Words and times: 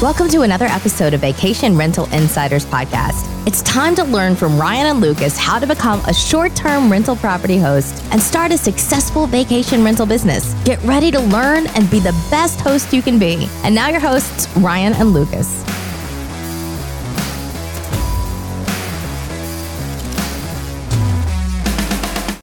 Welcome 0.00 0.28
to 0.28 0.40
another 0.40 0.64
episode 0.64 1.12
of 1.12 1.20
Vacation 1.20 1.76
Rental 1.76 2.06
Insiders 2.06 2.64
Podcast. 2.64 3.26
It's 3.46 3.60
time 3.60 3.94
to 3.96 4.04
learn 4.04 4.34
from 4.34 4.58
Ryan 4.58 4.86
and 4.86 5.00
Lucas 5.02 5.36
how 5.36 5.58
to 5.58 5.66
become 5.66 6.00
a 6.06 6.14
short 6.14 6.56
term 6.56 6.90
rental 6.90 7.14
property 7.16 7.58
host 7.58 8.02
and 8.10 8.18
start 8.18 8.50
a 8.50 8.56
successful 8.56 9.26
vacation 9.26 9.84
rental 9.84 10.06
business. 10.06 10.54
Get 10.64 10.82
ready 10.84 11.10
to 11.10 11.20
learn 11.20 11.66
and 11.74 11.90
be 11.90 12.00
the 12.00 12.18
best 12.30 12.62
host 12.62 12.94
you 12.94 13.02
can 13.02 13.18
be. 13.18 13.46
And 13.62 13.74
now, 13.74 13.90
your 13.90 14.00
hosts, 14.00 14.48
Ryan 14.56 14.94
and 14.94 15.10
Lucas. 15.10 15.62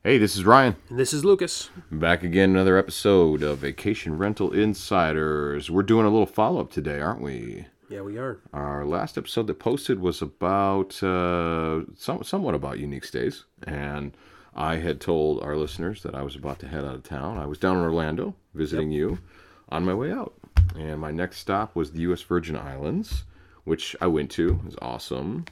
Hey, 0.07 0.17
this 0.17 0.37
is 0.37 0.45
Ryan. 0.45 0.77
And 0.87 0.97
this 0.97 1.11
is 1.11 1.25
Lucas. 1.25 1.69
Back 1.91 2.23
again, 2.23 2.51
another 2.51 2.77
episode 2.77 3.43
of 3.43 3.57
Vacation 3.57 4.17
Rental 4.17 4.53
Insiders. 4.53 5.69
We're 5.69 5.83
doing 5.83 6.05
a 6.05 6.09
little 6.09 6.25
follow 6.25 6.61
up 6.61 6.71
today, 6.71 7.01
aren't 7.01 7.19
we? 7.19 7.65
Yeah, 7.89 8.03
we 8.03 8.17
are. 8.17 8.39
Our 8.53 8.85
last 8.85 9.17
episode 9.17 9.47
that 9.47 9.59
posted 9.59 9.99
was 9.99 10.21
about 10.21 11.03
uh, 11.03 11.81
some, 11.97 12.23
somewhat 12.23 12.55
about 12.55 12.79
unique 12.79 13.03
stays, 13.03 13.43
and 13.63 14.15
I 14.55 14.77
had 14.77 15.01
told 15.01 15.43
our 15.43 15.57
listeners 15.57 16.03
that 16.03 16.15
I 16.15 16.21
was 16.21 16.37
about 16.37 16.59
to 16.59 16.69
head 16.69 16.85
out 16.85 16.95
of 16.95 17.03
town. 17.03 17.37
I 17.37 17.45
was 17.45 17.57
down 17.57 17.75
in 17.75 17.83
Orlando 17.83 18.33
visiting 18.53 18.91
you 18.91 19.19
on 19.67 19.83
my 19.83 19.93
way 19.93 20.09
out, 20.09 20.35
and 20.73 21.01
my 21.01 21.11
next 21.11 21.39
stop 21.39 21.75
was 21.75 21.91
the 21.91 22.03
U.S. 22.03 22.21
Virgin 22.21 22.55
Islands, 22.55 23.25
which 23.65 23.93
I 23.99 24.07
went 24.07 24.31
to. 24.31 24.51
It 24.51 24.65
was 24.67 24.77
awesome. 24.81 25.43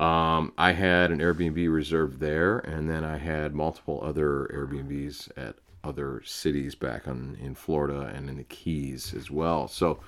Um, 0.00 0.54
I 0.56 0.72
had 0.72 1.10
an 1.10 1.18
Airbnb 1.18 1.70
reserved 1.70 2.20
there, 2.20 2.58
and 2.60 2.88
then 2.88 3.04
I 3.04 3.18
had 3.18 3.54
multiple 3.54 4.00
other 4.02 4.48
Airbnbs 4.52 5.30
at 5.36 5.56
other 5.84 6.22
cities 6.24 6.74
back 6.74 7.06
on 7.06 7.36
in 7.40 7.54
Florida 7.54 8.10
and 8.14 8.30
in 8.30 8.38
the 8.38 8.44
Keys 8.44 9.12
as 9.12 9.30
well. 9.30 9.68
So 9.68 10.00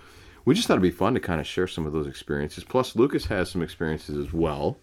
we 0.46 0.54
just 0.54 0.66
thought 0.66 0.74
it'd 0.74 0.82
be 0.82 0.90
fun 0.90 1.12
to 1.12 1.20
kind 1.20 1.40
of 1.40 1.46
share 1.46 1.66
some 1.66 1.86
of 1.86 1.92
those 1.92 2.06
experiences. 2.06 2.64
Plus, 2.64 2.96
Lucas 2.96 3.26
has 3.26 3.50
some 3.50 3.62
experiences 3.62 4.16
as 4.16 4.32
well, 4.32 4.78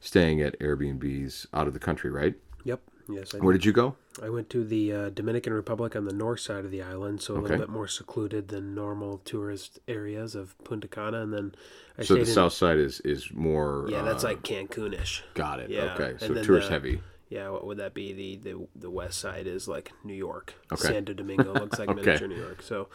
staying 0.00 0.40
at 0.40 0.58
Airbnbs 0.60 1.46
out 1.52 1.66
of 1.66 1.74
the 1.74 1.78
country, 1.78 2.10
right? 2.10 2.34
Yep. 2.64 2.80
Yes. 3.08 3.34
I, 3.34 3.38
Where 3.38 3.52
did 3.52 3.64
you 3.64 3.72
go? 3.72 3.96
I 4.22 4.28
went 4.30 4.48
to 4.50 4.64
the 4.64 4.92
uh, 4.92 5.10
Dominican 5.10 5.52
Republic 5.52 5.94
on 5.96 6.04
the 6.06 6.12
north 6.12 6.40
side 6.40 6.64
of 6.64 6.70
the 6.70 6.80
island, 6.82 7.20
so 7.20 7.34
a 7.34 7.36
Okay. 7.38 7.42
little 7.48 7.58
bit 7.58 7.68
more 7.68 7.88
secluded 7.88 8.48
than 8.48 8.74
normal 8.74 9.18
tourist 9.18 9.78
areas 9.88 10.34
of 10.34 10.56
Punta 10.64 10.88
Cana, 10.88 11.20
and 11.20 11.32
then 11.32 11.54
I 11.98 12.02
So 12.02 12.14
the 12.14 12.20
stayed 12.24 12.28
in. 12.30 12.34
south 12.34 12.52
side 12.54 12.78
is 12.78 13.00
is 13.00 13.30
more. 13.32 13.86
yeah, 13.88 14.02
that's 14.02 14.24
uh, 14.24 14.28
like 14.28 14.42
Cancunish. 14.42 15.22
got 15.34 15.60
it. 15.60 15.68
yeah, 15.70 15.92
Okay, 15.94 16.10
and 16.12 16.20
so 16.20 16.32
then 16.34 16.44
tourist 16.44 16.68
the- 16.68 16.72
heavy. 16.74 17.00
Yeah, 17.30 17.48
what 17.48 17.66
would 17.66 17.78
that 17.78 17.94
be? 17.94 18.12
The 18.12 18.36
the 18.36 18.66
the 18.76 18.90
west 18.90 19.18
side 19.18 19.46
is 19.46 19.66
like 19.66 19.92
New 20.04 20.14
York. 20.14 20.54
Okay. 20.72 20.88
Santo 20.88 21.12
Domingo 21.14 21.52
looks 21.62 21.78
like 21.78 21.88
Okay. 21.88 22.00
miniature 22.00 22.28
New 22.28 22.36
York. 22.36 22.62
So, 22.62 22.88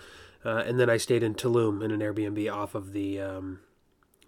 uh, 0.46 0.64
and 0.66 0.80
then 0.80 0.90
I 0.90 0.98
stayed 0.98 1.24
in 1.24 1.36
Tulum 1.36 1.84
in 1.84 1.92
an 1.92 2.00
Airbnb 2.00 2.52
off 2.54 2.74
of 2.74 2.94
the 2.94 3.20
um, 3.20 3.60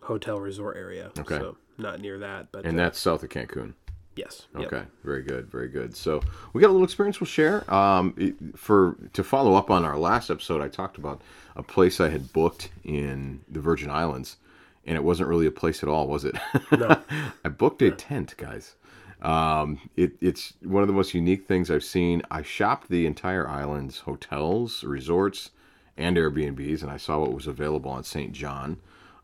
hotel 0.02 0.40
resort 0.40 0.76
area. 0.76 1.12
Okay. 1.18 1.38
So 1.38 1.56
not 1.78 2.02
near 2.02 2.18
that, 2.20 2.52
but 2.52 2.66
And 2.66 2.78
uh, 2.80 2.84
that's 2.84 3.00
south 3.00 3.24
of 3.24 3.30
Cancun. 3.30 3.74
Yes. 4.16 4.48
Yep. 4.58 4.74
Okay, 4.74 4.84
very 5.04 5.22
good, 5.24 5.50
very 5.52 5.68
good. 5.68 5.96
So 5.96 6.22
we 6.54 6.62
got 6.62 6.68
a 6.70 6.72
little 6.74 6.84
experience 6.86 7.20
we'll 7.20 7.28
share. 7.28 7.72
Um, 7.74 8.14
it- 8.18 8.36
for 8.58 8.96
to 9.14 9.24
follow 9.24 9.54
up 9.56 9.70
on 9.70 9.86
our 9.86 9.98
last 9.98 10.30
episode, 10.30 10.62
I 10.62 10.68
talked 10.68 10.98
about 10.98 11.22
a 11.56 11.64
place 11.64 12.00
I 12.00 12.10
had 12.10 12.32
booked 12.34 12.70
in 12.84 13.42
the 13.50 13.60
Virgin 13.60 13.90
Islands, 13.90 14.38
and 14.86 14.96
it 14.96 15.04
wasn't 15.04 15.30
really 15.30 15.46
a 15.48 15.52
place 15.52 15.84
at 15.84 15.90
all, 15.90 16.08
was 16.08 16.26
it? 16.26 16.36
No. 16.72 17.00
I 17.46 17.50
booked 17.50 17.82
a 17.82 17.92
tent, 17.92 18.36
guys. 18.38 18.76
Um, 19.22 19.80
it, 19.96 20.14
it's 20.20 20.54
one 20.64 20.82
of 20.82 20.88
the 20.88 20.94
most 20.96 21.14
unique 21.14 21.48
things 21.48 21.70
I've 21.70 21.84
seen. 21.84 22.24
I 22.32 22.42
shopped 22.42 22.90
the 22.90 23.06
entire 23.06 23.48
island's 23.48 24.00
hotels, 24.00 24.84
resorts, 24.84 25.52
and 25.98 26.18
Airbnbs, 26.18 26.82
and 26.82 26.90
I 26.90 26.98
saw 26.98 27.20
what 27.20 27.34
was 27.34 27.46
available 27.46 27.92
on 27.92 28.04
St. 28.04 28.32
John, 28.32 28.78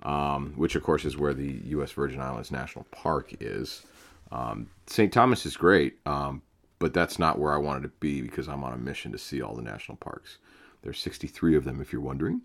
um, 0.03 0.53
which 0.55 0.75
of 0.75 0.83
course 0.83 1.03
is 1.05 1.17
where 1.17 1.33
the 1.33 1.61
U.S. 1.69 1.91
Virgin 1.93 2.19
Islands 2.21 2.51
National 2.51 2.85
Park 2.91 3.33
is. 3.39 3.83
Um, 4.31 4.69
St. 4.87 5.11
Thomas 5.11 5.45
is 5.45 5.57
great, 5.57 5.97
um, 6.05 6.41
but 6.79 6.93
that's 6.93 7.17
not 7.17 7.39
where 7.39 7.53
I 7.53 7.57
wanted 7.57 7.83
to 7.83 7.91
be 7.99 8.21
because 8.21 8.47
I'm 8.47 8.63
on 8.63 8.73
a 8.73 8.77
mission 8.77 9.11
to 9.11 9.17
see 9.17 9.41
all 9.41 9.55
the 9.55 9.61
national 9.61 9.97
parks. 9.97 10.37
There's 10.83 10.99
63 10.99 11.55
of 11.55 11.63
them, 11.63 11.81
if 11.81 11.91
you're 11.91 12.01
wondering, 12.01 12.41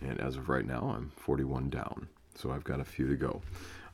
and 0.00 0.20
as 0.20 0.36
of 0.36 0.48
right 0.48 0.66
now, 0.66 0.94
I'm 0.96 1.12
41 1.16 1.70
down, 1.70 2.08
so 2.34 2.50
I've 2.50 2.64
got 2.64 2.80
a 2.80 2.84
few 2.84 3.08
to 3.08 3.16
go. 3.16 3.42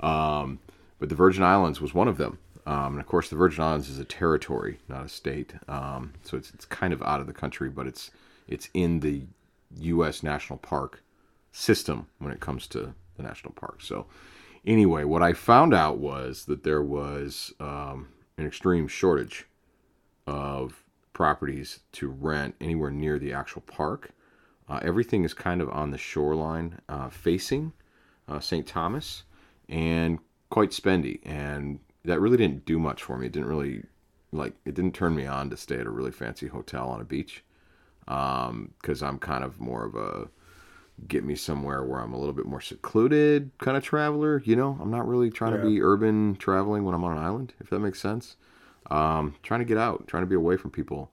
Um, 0.00 0.58
but 0.98 1.08
the 1.08 1.14
Virgin 1.14 1.42
Islands 1.42 1.80
was 1.80 1.94
one 1.94 2.08
of 2.08 2.18
them. 2.18 2.38
Um, 2.66 2.92
and 2.92 3.00
of 3.00 3.06
course, 3.06 3.30
the 3.30 3.36
Virgin 3.36 3.64
Islands 3.64 3.88
is 3.88 3.98
a 3.98 4.04
territory, 4.04 4.78
not 4.88 5.04
a 5.04 5.08
state. 5.08 5.54
Um, 5.68 6.12
so 6.22 6.36
it's, 6.36 6.50
it's 6.50 6.66
kind 6.66 6.92
of 6.92 7.02
out 7.02 7.20
of 7.20 7.26
the 7.26 7.32
country, 7.32 7.70
but 7.70 7.86
it's 7.86 8.10
it's 8.46 8.68
in 8.74 9.00
the 9.00 9.22
U.S. 9.80 10.22
national 10.22 10.58
park 10.58 11.02
system 11.52 12.08
when 12.18 12.32
it 12.32 12.40
comes 12.40 12.66
to 12.68 12.92
the 13.16 13.22
national 13.22 13.52
park. 13.54 13.80
So 13.80 14.06
anyway, 14.66 15.04
what 15.04 15.22
I 15.22 15.32
found 15.32 15.74
out 15.74 15.98
was 15.98 16.44
that 16.46 16.64
there 16.64 16.82
was 16.82 17.52
um, 17.60 18.08
an 18.36 18.46
extreme 18.46 18.88
shortage 18.88 19.46
of 20.26 20.84
properties 21.12 21.80
to 21.92 22.08
rent 22.08 22.54
anywhere 22.60 22.90
near 22.90 23.18
the 23.18 23.32
actual 23.32 23.62
park. 23.62 24.10
Uh, 24.68 24.78
everything 24.82 25.24
is 25.24 25.34
kind 25.34 25.60
of 25.60 25.68
on 25.70 25.90
the 25.90 25.98
shoreline 25.98 26.78
uh, 26.88 27.08
facing 27.08 27.72
uh, 28.28 28.38
St. 28.38 28.66
Thomas 28.66 29.24
and 29.68 30.18
quite 30.50 30.70
spendy. 30.70 31.20
And 31.24 31.80
that 32.04 32.20
really 32.20 32.36
didn't 32.36 32.64
do 32.64 32.78
much 32.78 33.02
for 33.02 33.18
me. 33.18 33.26
It 33.26 33.32
didn't 33.32 33.48
really, 33.48 33.82
like, 34.32 34.54
it 34.64 34.74
didn't 34.74 34.94
turn 34.94 35.16
me 35.16 35.26
on 35.26 35.50
to 35.50 35.56
stay 35.56 35.78
at 35.78 35.86
a 35.86 35.90
really 35.90 36.12
fancy 36.12 36.46
hotel 36.46 36.88
on 36.88 37.00
a 37.00 37.04
beach 37.04 37.42
because 38.06 39.02
I'm 39.02 39.18
kind 39.18 39.44
of 39.44 39.60
more 39.60 39.84
of 39.84 39.94
a 39.94 40.28
get 41.06 41.24
me 41.24 41.34
somewhere 41.36 41.84
where 41.84 42.00
I'm 42.00 42.12
a 42.12 42.18
little 42.18 42.32
bit 42.32 42.46
more 42.46 42.60
secluded 42.60 43.50
kind 43.58 43.76
of 43.76 43.84
traveler. 43.84 44.42
You 44.44 44.56
know, 44.56 44.78
I'm 44.80 44.90
not 44.90 45.06
really 45.06 45.30
trying 45.30 45.52
to 45.52 45.62
be 45.62 45.82
urban 45.82 46.36
traveling 46.36 46.84
when 46.84 46.94
I'm 46.94 47.04
on 47.04 47.16
an 47.16 47.22
island, 47.22 47.54
if 47.60 47.70
that 47.70 47.78
makes 47.78 48.00
sense. 48.00 48.36
Um, 48.90 49.34
trying 49.42 49.60
to 49.60 49.66
get 49.66 49.78
out, 49.78 50.06
trying 50.06 50.22
to 50.22 50.26
be 50.26 50.34
away 50.34 50.56
from 50.56 50.70
people. 50.70 51.10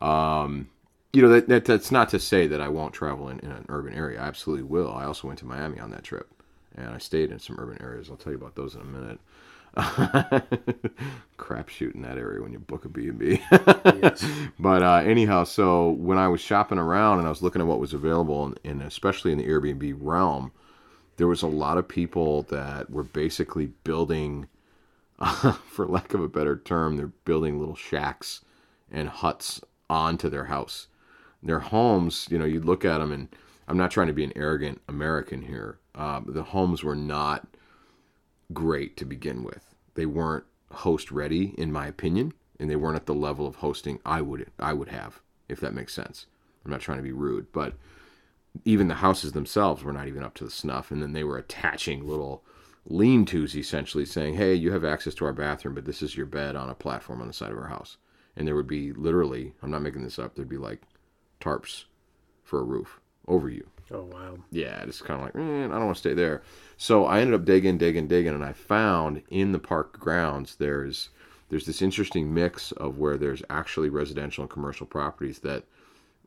Um, 0.00 0.68
you 1.12 1.22
know, 1.22 1.28
that, 1.28 1.48
that 1.48 1.64
that's 1.64 1.90
not 1.90 2.08
to 2.10 2.18
say 2.18 2.46
that 2.46 2.60
I 2.60 2.68
won't 2.68 2.94
travel 2.94 3.28
in, 3.28 3.38
in 3.40 3.50
an 3.50 3.66
urban 3.68 3.94
area. 3.94 4.20
I 4.20 4.24
absolutely 4.26 4.64
will. 4.64 4.92
I 4.92 5.04
also 5.04 5.28
went 5.28 5.38
to 5.40 5.46
Miami 5.46 5.78
on 5.78 5.90
that 5.90 6.04
trip, 6.04 6.37
and 6.78 6.94
I 6.94 6.98
stayed 6.98 7.30
in 7.30 7.38
some 7.38 7.58
urban 7.58 7.82
areas. 7.82 8.08
I'll 8.08 8.16
tell 8.16 8.32
you 8.32 8.38
about 8.38 8.54
those 8.54 8.74
in 8.74 8.80
a 8.80 8.84
minute. 8.84 9.18
Crapshoot 11.38 11.94
in 11.94 12.02
that 12.02 12.18
area 12.18 12.42
when 12.42 12.52
you 12.52 12.58
book 12.58 12.84
a 12.84 12.88
B&B. 12.88 13.40
But 14.58 14.82
uh, 14.82 15.02
anyhow, 15.04 15.44
so 15.44 15.90
when 15.90 16.18
I 16.18 16.28
was 16.28 16.40
shopping 16.40 16.78
around 16.78 17.18
and 17.18 17.26
I 17.26 17.30
was 17.30 17.42
looking 17.42 17.60
at 17.60 17.68
what 17.68 17.80
was 17.80 17.94
available, 17.94 18.44
and, 18.46 18.58
and 18.64 18.82
especially 18.82 19.32
in 19.32 19.38
the 19.38 19.46
Airbnb 19.46 19.96
realm, 20.00 20.52
there 21.16 21.28
was 21.28 21.42
a 21.42 21.48
lot 21.48 21.78
of 21.78 21.86
people 21.86 22.42
that 22.44 22.90
were 22.90 23.04
basically 23.04 23.66
building, 23.84 24.48
for 25.66 25.86
lack 25.86 26.14
of 26.14 26.20
a 26.20 26.28
better 26.28 26.56
term, 26.56 26.96
they're 26.96 27.06
building 27.06 27.58
little 27.58 27.76
shacks 27.76 28.44
and 28.90 29.08
huts 29.08 29.60
onto 29.90 30.28
their 30.28 30.46
house. 30.46 30.88
Their 31.42 31.60
homes, 31.60 32.26
you 32.30 32.38
know, 32.38 32.44
you 32.44 32.60
look 32.60 32.84
at 32.84 32.98
them, 32.98 33.12
and 33.12 33.28
I'm 33.68 33.76
not 33.76 33.90
trying 33.90 34.08
to 34.08 34.12
be 34.12 34.24
an 34.24 34.32
arrogant 34.34 34.80
American 34.88 35.42
here. 35.42 35.78
But 35.98 36.32
the 36.32 36.44
homes 36.44 36.84
were 36.84 36.94
not 36.94 37.48
great 38.52 38.96
to 38.98 39.04
begin 39.04 39.42
with. 39.42 39.74
They 39.94 40.06
weren't 40.06 40.44
host 40.70 41.10
ready, 41.10 41.54
in 41.58 41.72
my 41.72 41.86
opinion, 41.86 42.34
and 42.60 42.70
they 42.70 42.76
weren't 42.76 42.96
at 42.96 43.06
the 43.06 43.14
level 43.14 43.46
of 43.46 43.56
hosting 43.56 43.98
I 44.06 44.22
would 44.22 44.50
I 44.58 44.72
would 44.72 44.88
have, 44.88 45.20
if 45.48 45.58
that 45.60 45.74
makes 45.74 45.92
sense. 45.92 46.26
I'm 46.64 46.70
not 46.70 46.80
trying 46.80 46.98
to 46.98 47.02
be 47.02 47.12
rude, 47.12 47.50
but 47.52 47.74
even 48.64 48.88
the 48.88 48.96
houses 48.96 49.32
themselves 49.32 49.82
were 49.82 49.92
not 49.92 50.08
even 50.08 50.22
up 50.22 50.34
to 50.34 50.44
the 50.44 50.50
snuff. 50.50 50.90
And 50.90 51.02
then 51.02 51.12
they 51.12 51.24
were 51.24 51.38
attaching 51.38 52.06
little 52.06 52.44
lean-tos, 52.86 53.56
essentially 53.56 54.04
saying, 54.04 54.34
"Hey, 54.34 54.54
you 54.54 54.72
have 54.72 54.84
access 54.84 55.14
to 55.16 55.24
our 55.24 55.32
bathroom, 55.32 55.74
but 55.74 55.84
this 55.84 56.00
is 56.00 56.16
your 56.16 56.26
bed 56.26 56.56
on 56.56 56.70
a 56.70 56.74
platform 56.74 57.20
on 57.20 57.26
the 57.26 57.32
side 57.32 57.50
of 57.50 57.58
our 57.58 57.68
house." 57.68 57.96
And 58.36 58.46
there 58.46 58.54
would 58.54 58.68
be 58.68 58.92
literally, 58.92 59.54
I'm 59.62 59.70
not 59.70 59.82
making 59.82 60.04
this 60.04 60.18
up, 60.18 60.34
there'd 60.34 60.48
be 60.48 60.58
like 60.58 60.82
tarps 61.40 61.84
for 62.44 62.60
a 62.60 62.64
roof 62.64 63.00
over 63.26 63.48
you 63.48 63.68
Oh 63.90 64.02
wow. 64.02 64.36
yeah, 64.50 64.82
it's 64.82 65.00
kind 65.00 65.20
of 65.20 65.26
like, 65.26 65.36
eh, 65.36 65.64
I 65.64 65.68
don't 65.68 65.86
want 65.86 65.96
to 65.96 66.00
stay 66.00 66.14
there. 66.14 66.42
So 66.76 67.06
I 67.06 67.20
ended 67.20 67.34
up 67.34 67.46
digging, 67.46 67.78
digging, 67.78 68.06
digging, 68.06 68.34
and 68.34 68.44
I 68.44 68.52
found 68.52 69.22
in 69.30 69.52
the 69.52 69.58
park 69.58 69.98
grounds 69.98 70.56
there's 70.56 71.08
there's 71.48 71.64
this 71.64 71.80
interesting 71.80 72.32
mix 72.34 72.72
of 72.72 72.98
where 72.98 73.16
there's 73.16 73.42
actually 73.48 73.88
residential 73.88 74.42
and 74.42 74.50
commercial 74.50 74.86
properties 74.86 75.38
that 75.38 75.64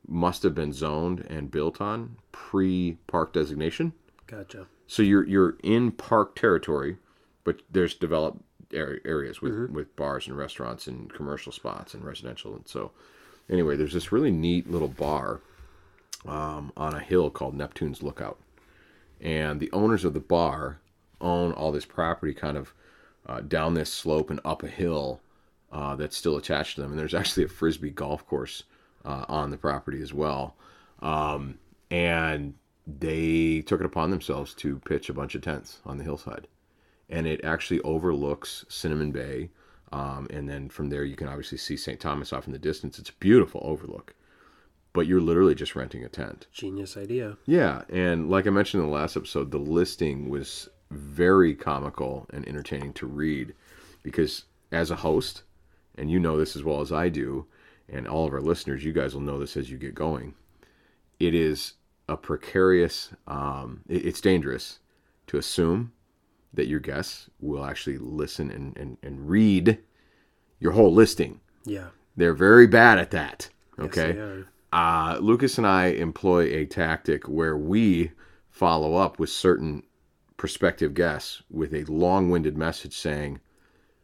must 0.07 0.41
have 0.41 0.55
been 0.55 0.73
zoned 0.73 1.25
and 1.29 1.51
built 1.51 1.79
on 1.79 2.17
pre-park 2.31 3.33
designation. 3.33 3.93
Gotcha. 4.25 4.65
So 4.87 5.03
you're 5.03 5.27
you're 5.27 5.57
in 5.61 5.91
park 5.91 6.35
territory, 6.35 6.97
but 7.43 7.61
there's 7.71 7.93
developed 7.93 8.41
areas 8.73 9.41
with 9.41 9.69
with 9.69 9.95
bars 9.95 10.27
and 10.27 10.37
restaurants 10.37 10.87
and 10.87 11.13
commercial 11.13 11.51
spots 11.51 11.93
and 11.93 12.03
residential. 12.03 12.55
And 12.55 12.67
so, 12.67 12.91
anyway, 13.49 13.75
there's 13.75 13.93
this 13.93 14.11
really 14.11 14.31
neat 14.31 14.69
little 14.69 14.87
bar 14.87 15.41
um, 16.25 16.71
on 16.77 16.93
a 16.93 16.99
hill 16.99 17.29
called 17.29 17.55
Neptune's 17.55 18.03
Lookout, 18.03 18.39
and 19.19 19.59
the 19.59 19.71
owners 19.71 20.05
of 20.05 20.13
the 20.13 20.19
bar 20.19 20.79
own 21.19 21.51
all 21.53 21.71
this 21.71 21.85
property 21.85 22.33
kind 22.33 22.57
of 22.57 22.73
uh, 23.27 23.41
down 23.41 23.73
this 23.73 23.93
slope 23.93 24.29
and 24.29 24.39
up 24.43 24.63
a 24.63 24.67
hill 24.67 25.21
uh, 25.71 25.95
that's 25.95 26.17
still 26.17 26.37
attached 26.37 26.75
to 26.75 26.81
them. 26.81 26.91
And 26.91 26.99
there's 26.99 27.13
actually 27.13 27.45
a 27.45 27.49
frisbee 27.49 27.91
golf 27.91 28.25
course 28.27 28.63
uh, 29.05 29.25
on 29.27 29.51
the 29.51 29.57
property 29.57 30.01
as 30.01 30.13
well. 30.13 30.55
Um, 31.01 31.57
and 31.89 32.53
they 32.87 33.61
took 33.61 33.79
it 33.79 33.85
upon 33.85 34.09
themselves 34.11 34.53
to 34.55 34.79
pitch 34.79 35.09
a 35.09 35.13
bunch 35.13 35.35
of 35.35 35.41
tents 35.41 35.79
on 35.85 35.97
the 35.97 36.03
hillside, 36.03 36.47
and 37.09 37.27
it 37.27 37.43
actually 37.43 37.81
overlooks 37.81 38.65
Cinnamon 38.69 39.11
Bay. 39.11 39.49
Um, 39.91 40.27
and 40.29 40.47
then 40.47 40.69
from 40.69 40.89
there, 40.89 41.03
you 41.03 41.15
can 41.15 41.27
obviously 41.27 41.57
see 41.57 41.75
St. 41.75 41.99
Thomas 41.99 42.31
off 42.31 42.47
in 42.47 42.53
the 42.53 42.59
distance. 42.59 42.97
It's 42.97 43.09
a 43.09 43.13
beautiful 43.19 43.61
overlook, 43.63 44.15
but 44.93 45.07
you're 45.07 45.21
literally 45.21 45.55
just 45.55 45.75
renting 45.75 46.03
a 46.03 46.09
tent. 46.09 46.47
Genius 46.51 46.97
idea. 46.97 47.37
Yeah, 47.45 47.83
and 47.89 48.29
like 48.29 48.45
I 48.47 48.49
mentioned 48.49 48.83
in 48.83 48.89
the 48.89 48.95
last 48.95 49.15
episode, 49.15 49.51
the 49.51 49.57
listing 49.57 50.29
was 50.29 50.67
very 50.89 51.55
comical 51.55 52.25
and 52.33 52.45
entertaining 52.47 52.93
to 52.93 53.05
read 53.07 53.53
because 54.03 54.43
as 54.71 54.91
a 54.91 54.95
host, 54.97 55.43
and 55.97 56.09
you 56.11 56.19
know 56.19 56.37
this 56.37 56.55
as 56.55 56.63
well 56.63 56.81
as 56.81 56.91
I 56.91 57.09
do, 57.09 57.45
and 57.89 58.07
all 58.07 58.25
of 58.27 58.33
our 58.33 58.41
listeners, 58.41 58.83
you 58.83 58.91
guys 58.93 59.13
will 59.13 59.21
know 59.21 59.39
this 59.39 59.55
as 59.57 59.69
you 59.69 59.77
get 59.77 59.95
going. 59.95 60.33
It 61.19 61.33
is 61.33 61.73
a 62.09 62.17
precarious, 62.17 63.11
um, 63.27 63.81
it- 63.87 64.05
it's 64.05 64.21
dangerous 64.21 64.79
to 65.27 65.37
assume 65.37 65.91
that 66.53 66.67
your 66.67 66.79
guests 66.81 67.29
will 67.39 67.63
actually 67.63 67.97
listen 67.97 68.51
and, 68.51 68.75
and, 68.77 68.97
and 69.03 69.29
read 69.29 69.77
your 70.59 70.73
whole 70.73 70.93
listing. 70.93 71.39
Yeah. 71.63 71.87
They're 72.17 72.33
very 72.33 72.67
bad 72.67 72.99
at 72.99 73.11
that. 73.11 73.49
Okay. 73.79 74.43
Uh, 74.73 75.17
Lucas 75.21 75.57
and 75.57 75.67
I 75.67 75.87
employ 75.87 76.43
a 76.55 76.65
tactic 76.65 77.27
where 77.27 77.57
we 77.57 78.11
follow 78.49 78.95
up 78.95 79.19
with 79.19 79.29
certain 79.29 79.83
prospective 80.37 80.93
guests 80.93 81.43
with 81.49 81.73
a 81.73 81.83
long 81.85 82.29
winded 82.29 82.57
message 82.57 82.95
saying, 82.97 83.39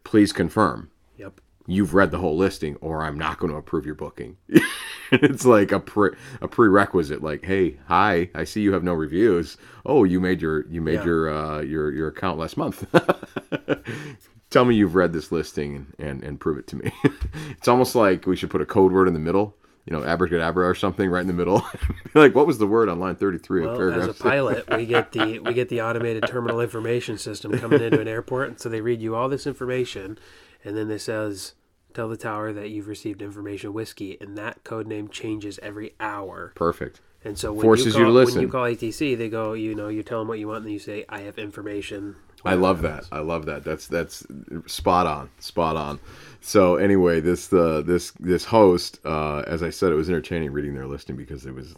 please 0.03 0.31
confirm 0.33 0.89
Yep. 1.17 1.41
you've 1.65 1.93
read 1.93 2.11
the 2.11 2.19
whole 2.19 2.37
listing 2.37 2.75
or 2.77 3.03
I'm 3.03 3.17
not 3.17 3.39
going 3.39 3.51
to 3.51 3.57
approve 3.57 3.85
your 3.85 3.95
booking. 3.95 4.37
it's 5.11 5.45
like 5.45 5.71
a 5.71 5.79
pre- 5.79 6.15
a 6.41 6.47
prerequisite 6.47 7.23
like, 7.23 7.43
hey, 7.45 7.77
hi, 7.87 8.29
I 8.35 8.43
see 8.43 8.61
you 8.61 8.73
have 8.73 8.83
no 8.83 8.93
reviews. 8.93 9.57
Oh, 9.85 10.03
you 10.03 10.19
made 10.19 10.41
your 10.41 10.65
you 10.67 10.81
made 10.81 10.95
Yeah. 10.99 11.05
your 11.05 11.29
uh, 11.29 11.61
your 11.61 11.91
your 11.91 12.07
account 12.09 12.37
last 12.39 12.55
month. 12.57 12.85
Tell 14.49 14.63
me 14.65 14.75
you've 14.75 14.95
read 14.95 15.11
this 15.11 15.31
listing 15.31 15.75
and, 15.75 15.93
and, 15.99 16.23
and 16.23 16.39
prove 16.39 16.57
it 16.57 16.67
to 16.67 16.75
me. 16.77 16.91
it's 17.49 17.67
almost 17.67 17.95
like 17.95 18.25
we 18.27 18.35
should 18.35 18.49
put 18.49 18.61
a 18.61 18.65
code 18.65 18.91
word 18.93 19.07
in 19.07 19.13
the 19.13 19.19
middle, 19.19 19.55
you 19.87 19.95
know, 19.95 20.03
abracadabra 20.03 20.67
or 20.67 20.75
something 20.75 21.09
right 21.09 21.21
in 21.21 21.27
the 21.27 21.33
middle. 21.33 21.65
Like, 22.13 22.33
what 22.33 22.47
was 22.47 22.57
the 22.57 22.65
word 22.65 22.89
on 22.89 22.99
line 22.99 23.15
33 23.15 23.61
of 23.61 23.67
Well, 23.67 23.77
paragraph 23.77 24.09
as 24.09 24.19
a 24.19 24.23
pilot, 24.23 24.65
we 24.75 24.87
get 24.87 25.11
the 25.11 25.37
we 25.45 25.53
get 25.53 25.69
the 25.69 25.81
automated 25.81 26.25
terminal 26.25 26.59
information 26.59 27.19
system 27.19 27.55
coming 27.59 27.79
into 27.79 28.01
an 28.01 28.07
airport, 28.07 28.47
and 28.49 28.59
so 28.59 28.69
they 28.69 28.81
read 28.81 29.01
you 29.01 29.15
all 29.15 29.29
this 29.29 29.45
information, 29.45 30.17
and 30.63 30.75
then 30.75 30.89
it 30.89 30.97
says, 30.97 31.53
"Tell 31.93 32.09
the 32.09 32.17
tower 32.17 32.53
that 32.53 32.69
you've 32.69 32.87
received 32.87 33.21
information 33.21 33.71
whiskey," 33.71 34.17
and 34.19 34.35
that 34.35 34.63
code 34.63 34.87
name 34.87 35.09
changes 35.09 35.59
every 35.61 35.93
hour. 35.99 36.53
Perfect. 36.55 37.01
And 37.23 37.37
so 37.37 37.53
when 37.53 37.61
Forces 37.61 37.93
you, 37.93 38.07
you 38.07 38.13
call, 38.13 38.25
to 38.25 38.33
When 38.33 38.41
you 38.41 38.49
call 38.49 38.63
ATC, 38.63 39.15
they 39.15 39.29
go, 39.29 39.53
you 39.53 39.75
know, 39.75 39.89
you 39.89 40.01
tell 40.01 40.19
them 40.19 40.27
what 40.27 40.39
you 40.39 40.47
want, 40.47 40.59
and 40.59 40.65
then 40.67 40.73
you 40.73 40.79
say, 40.79 41.05
"I 41.07 41.21
have 41.21 41.37
information." 41.37 42.15
I 42.45 42.53
love 42.55 42.81
that. 42.81 43.05
I 43.11 43.19
love 43.19 43.45
that. 43.45 43.63
That's 43.63 43.85
that's 43.85 44.25
spot 44.65 45.05
on. 45.05 45.29
Spot 45.39 45.75
on. 45.75 45.99
So 46.47 46.77
anyway, 46.77 47.19
this 47.19 47.47
the 47.47 47.81
this 47.81 48.11
this 48.21 48.45
host, 48.45 49.01
uh, 49.03 49.39
as 49.39 49.61
I 49.61 49.69
said, 49.69 49.91
it 49.91 49.95
was 49.95 50.07
entertaining 50.07 50.53
reading 50.53 50.75
their 50.75 50.87
listing 50.87 51.17
because 51.17 51.45
it 51.45 51.53
was 51.53 51.75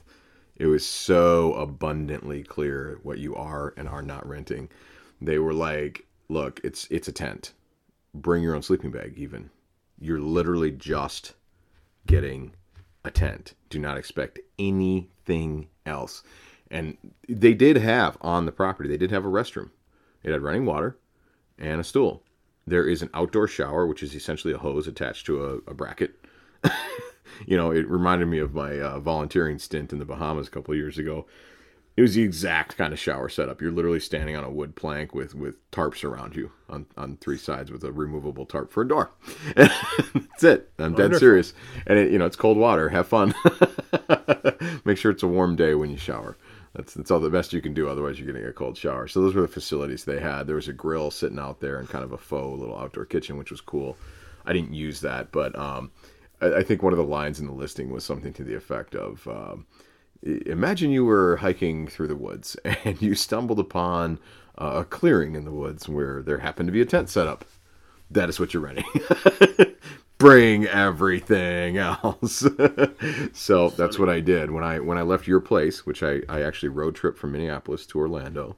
it 0.57 0.68
was 0.68 0.86
so 0.86 1.56
abundantly 1.56 2.44
clear 2.44 3.00
what 3.01 3.18
you 3.18 3.36
are 3.36 3.74
and 3.77 3.89
are 3.89 4.04
not 4.04 4.30
renting. 4.30 4.69
They 5.19 5.39
were 5.39 5.56
like, 5.56 6.06
"Look, 6.27 6.62
it's 6.63 6.88
it's 6.92 7.07
a 7.07 7.12
tent. 7.12 7.54
Bring 8.13 8.44
your 8.44 8.54
own 8.54 8.62
sleeping 8.62 8.92
bag. 8.92 9.16
Even 9.18 9.50
you're 10.00 10.19
literally 10.19 10.69
just 10.69 11.33
getting 12.06 12.54
a 13.04 13.10
tent. 13.10 13.56
Do 13.71 13.80
not 13.80 13.98
expect 13.98 14.38
anything 14.60 15.68
else." 15.88 16.21
And 16.69 16.95
they 17.27 17.56
did 17.56 17.77
have 17.77 18.19
on 18.21 18.45
the 18.45 18.51
property. 18.51 18.88
They 18.88 18.98
did 18.98 19.10
have 19.10 19.25
a 19.25 19.30
restroom. 19.30 19.71
It 20.21 20.31
had 20.31 20.44
running 20.44 20.68
water 20.68 20.95
and 21.57 21.81
a 21.81 21.83
stool. 21.83 22.21
There 22.69 22.88
is 22.88 23.01
an 23.01 23.10
outdoor 23.13 23.48
shower, 23.48 23.86
which 23.88 24.04
is 24.04 24.16
essentially 24.16 24.54
a 24.54 24.57
hose 24.57 24.88
attached 24.88 25.25
to 25.25 25.44
a, 25.44 25.71
a 25.71 25.74
bracket. 25.74 26.16
you 27.45 27.57
know, 27.57 27.71
it 27.71 27.88
reminded 27.89 28.27
me 28.27 28.39
of 28.39 28.54
my 28.54 28.80
uh, 28.80 29.00
volunteering 29.00 29.60
stint 29.60 29.92
in 29.92 30.00
the 30.00 30.06
Bahamas 30.06 30.48
a 30.48 30.51
couple 30.51 30.74
of 30.74 30.77
years 30.77 30.98
ago. 30.98 31.25
It 31.98 32.01
was 32.01 32.16
the 32.16 32.21
exact 32.21 32.77
kind 32.77 32.94
of 32.94 33.00
shower 33.00 33.27
setup. 33.27 33.60
You're 33.60 33.74
literally 33.74 34.00
standing 34.00 34.38
on 34.38 34.45
a 34.45 34.50
wood 34.50 34.75
plank 34.75 35.13
with, 35.13 35.36
with 35.36 35.69
tarps 35.71 36.06
around 36.06 36.33
you 36.36 36.51
on, 36.69 36.86
on 36.95 37.18
three 37.18 37.38
sides 37.38 37.71
with 37.71 37.83
a 37.83 37.92
removable 37.92 38.45
tarp 38.45 38.71
for 38.71 38.83
a 38.83 38.88
door. 38.88 39.12
That's 39.56 40.44
it. 40.44 40.71
I'm 40.80 40.94
dead 40.94 41.18
serious. 41.18 41.54
And 41.86 42.00
it, 42.00 42.12
you 42.12 42.18
know, 42.18 42.25
it's 42.25 42.38
cold 42.38 42.57
water. 42.57 42.88
Have 42.88 43.07
fun. 43.07 43.33
Make 44.86 44.98
sure 44.98 45.12
it's 45.12 45.24
a 45.24 45.27
warm 45.27 45.57
day 45.57 45.74
when 45.75 45.89
you 45.89 45.98
shower. 45.98 46.38
That's 46.75 46.94
that's 46.94 47.12
all 47.12 47.19
the 47.19 47.30
best 47.30 47.54
you 47.54 47.62
can 47.62 47.74
do. 47.74 47.89
Otherwise, 47.89 48.19
you're 48.19 48.31
getting 48.31 48.48
a 48.48 48.54
cold 48.54 48.77
shower. 48.77 49.07
So 49.07 49.21
those 49.21 49.36
were 49.36 49.42
the 49.42 49.48
facilities 49.48 50.06
they 50.06 50.19
had. 50.19 50.44
There 50.48 50.56
was 50.56 50.68
a 50.68 50.74
grill 50.74 51.12
sitting 51.12 51.39
out 51.39 51.60
there 51.60 51.77
and 51.80 51.89
kind 51.89 52.04
of 52.04 52.12
a 52.12 52.18
faux 52.18 52.60
little 52.60 52.77
outdoor 52.77 53.06
kitchen, 53.06 53.38
which 53.38 53.51
was 53.51 53.62
cool. 53.62 53.98
I 54.45 54.54
didn't 54.54 54.74
use 54.74 55.01
that, 55.01 55.31
but 55.31 55.57
um, 55.57 55.92
I, 56.42 56.56
I 56.56 56.63
think 56.63 56.83
one 56.83 56.94
of 56.94 56.98
the 56.98 57.04
lines 57.04 57.39
in 57.39 57.48
the 57.48 57.54
listing 57.54 57.92
was 57.92 58.04
something 58.04 58.33
to 58.33 58.44
the 58.44 58.56
effect 58.56 58.95
of. 58.95 59.27
Um, 59.27 59.66
Imagine 60.21 60.92
you 60.92 61.06
were 61.06 61.38
hiking 61.38 61.88
through 61.88 62.07
the 62.07 62.16
woods 62.16 62.57
and 62.83 63.01
you 63.01 63.16
stumbled 63.16 63.60
upon 63.60 64.19
a 64.57 64.83
clearing 64.83 65.36
in 65.36 65.45
the 65.45 65.51
woods 65.51 65.88
where 65.88 66.21
there 66.21 66.39
happened 66.39 66.68
to 66.68 66.74
be 66.74 66.81
a 66.81 66.86
tent 66.86 67.10
set 67.10 67.27
up. 67.27 67.45
That 68.12 68.27
is 68.27 68.39
what 68.39 68.54
you're 68.54 68.63
renting. 68.63 68.86
Bring 70.19 70.66
everything 70.66 71.77
else. 71.77 72.45
so 73.33 73.69
that's 73.69 73.98
what 73.98 74.10
I 74.10 74.19
did 74.19 74.51
when 74.51 74.63
I 74.63 74.80
when 74.80 74.98
I 74.98 75.01
left 75.01 75.27
your 75.27 75.39
place, 75.39 75.86
which 75.86 76.04
I, 76.04 76.21
I 76.30 76.42
actually 76.42 76.69
road 76.69 76.95
trip 76.95 77.18
from 77.18 77.31
Minneapolis 77.31 77.86
to 77.88 78.00
Orlando. 78.00 78.56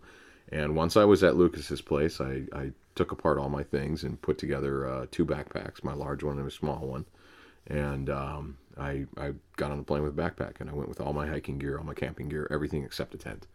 And 0.52 0.76
once 0.76 0.98
I 0.98 1.06
was 1.06 1.24
at 1.24 1.38
Lucas's 1.38 1.82
place, 1.82 2.20
I, 2.20 2.44
I 2.52 2.72
took 2.96 3.12
apart 3.14 3.38
all 3.38 3.48
my 3.48 3.64
things 3.64 4.04
and 4.04 4.22
put 4.22 4.38
together 4.38 4.86
uh, 4.88 5.06
two 5.12 5.26
backpacks, 5.26 5.84
my 5.84 5.94
large 5.94 6.24
one 6.24 6.38
and 6.40 6.48
a 6.48 6.52
small 6.52 6.80
one 6.80 7.06
and 7.68 8.10
um, 8.10 8.58
I 8.78 9.06
I 9.18 9.34
got 9.58 9.72
on 9.72 9.78
the 9.78 9.84
plane 9.84 10.04
with 10.04 10.18
a 10.18 10.22
backpack 10.22 10.60
and 10.60 10.70
I 10.70 10.74
went 10.74 10.90
with 10.90 11.02
all 11.02 11.14
my 11.14 11.28
hiking 11.28 11.60
gear, 11.60 11.78
all 11.78 11.84
my 11.84 11.94
camping 11.94 12.30
gear, 12.30 12.48
everything 12.52 12.84
except 12.84 13.14
a 13.14 13.18
tent. 13.18 13.48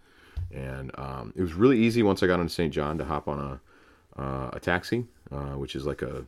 And 0.53 0.91
um, 0.99 1.33
it 1.35 1.43
was 1.43 1.55
really 1.55 1.79
easy 1.79 2.03
once 2.03 2.23
I 2.23 2.27
got 2.27 2.41
into 2.41 2.53
St. 2.53 2.73
John 2.73 2.99
to 2.99 3.05
hop 3.05 3.29
on 3.29 3.39
a 3.39 4.21
uh, 4.21 4.51
a 4.53 4.61
taxi, 4.61 5.07
uh, 5.31 5.55
which 5.59 5.77
is 5.77 5.87
like 5.87 6.03
a 6.03 6.25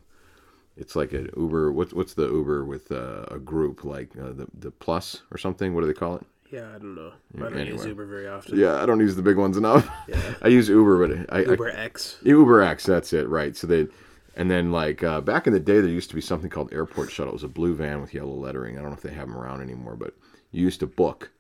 it's 0.79 0.95
like 0.97 1.13
an 1.13 1.29
Uber. 1.37 1.73
What's 1.73 1.93
what's 1.93 2.15
the 2.15 2.29
Uber 2.29 2.65
with 2.65 2.91
uh, 2.93 3.25
a 3.31 3.39
group 3.39 3.85
like 3.85 4.11
uh, 4.17 4.33
the 4.33 4.47
the 4.59 4.71
Plus 4.71 5.23
or 5.31 5.39
something? 5.39 5.75
What 5.75 5.83
do 5.83 5.87
they 5.89 5.93
call 5.93 6.17
it? 6.17 6.27
Yeah, 6.51 6.69
I 6.75 6.79
don't 6.79 6.95
know. 6.95 7.13
I 7.37 7.51
don't 7.51 7.67
use. 7.67 7.85
Uber 7.85 8.07
very 8.07 8.27
often. 8.27 8.59
Yeah, 8.59 8.83
I 8.83 8.87
don't 8.87 9.01
use 9.01 9.17
the 9.17 9.23
big 9.23 9.37
ones 9.37 9.59
enough. 9.59 9.87
I 10.43 10.49
use 10.49 10.69
Uber, 10.69 11.07
but 11.07 11.27
I, 11.31 11.41
I 11.41 11.51
Uber 11.51 11.69
X. 11.69 12.17
Uber 12.23 12.63
X, 12.63 12.87
that's 12.87 13.13
it, 13.13 13.29
right? 13.29 13.55
So 13.55 13.67
they, 13.67 13.87
and 14.35 14.51
then 14.51 14.73
like 14.73 15.03
uh, 15.03 15.21
back 15.21 15.47
in 15.47 15.53
the 15.53 15.61
day, 15.61 15.81
there 15.81 15.91
used 15.91 16.09
to 16.09 16.15
be 16.15 16.23
something 16.23 16.49
called 16.49 16.73
Airport 16.73 17.11
Shuttle. 17.11 17.33
It 17.33 17.35
was 17.35 17.45
a 17.45 17.49
blue 17.49 17.75
van 17.75 18.01
with 18.01 18.15
yellow 18.15 18.35
lettering. 18.35 18.79
I 18.79 18.81
don't 18.81 18.91
know 18.91 18.97
if 18.97 19.03
they 19.03 19.13
have 19.13 19.29
them 19.29 19.37
around 19.37 19.61
anymore, 19.61 19.97
but 19.97 20.15
you 20.51 20.65
used 20.65 20.81
to 20.81 20.87
book, 20.87 21.31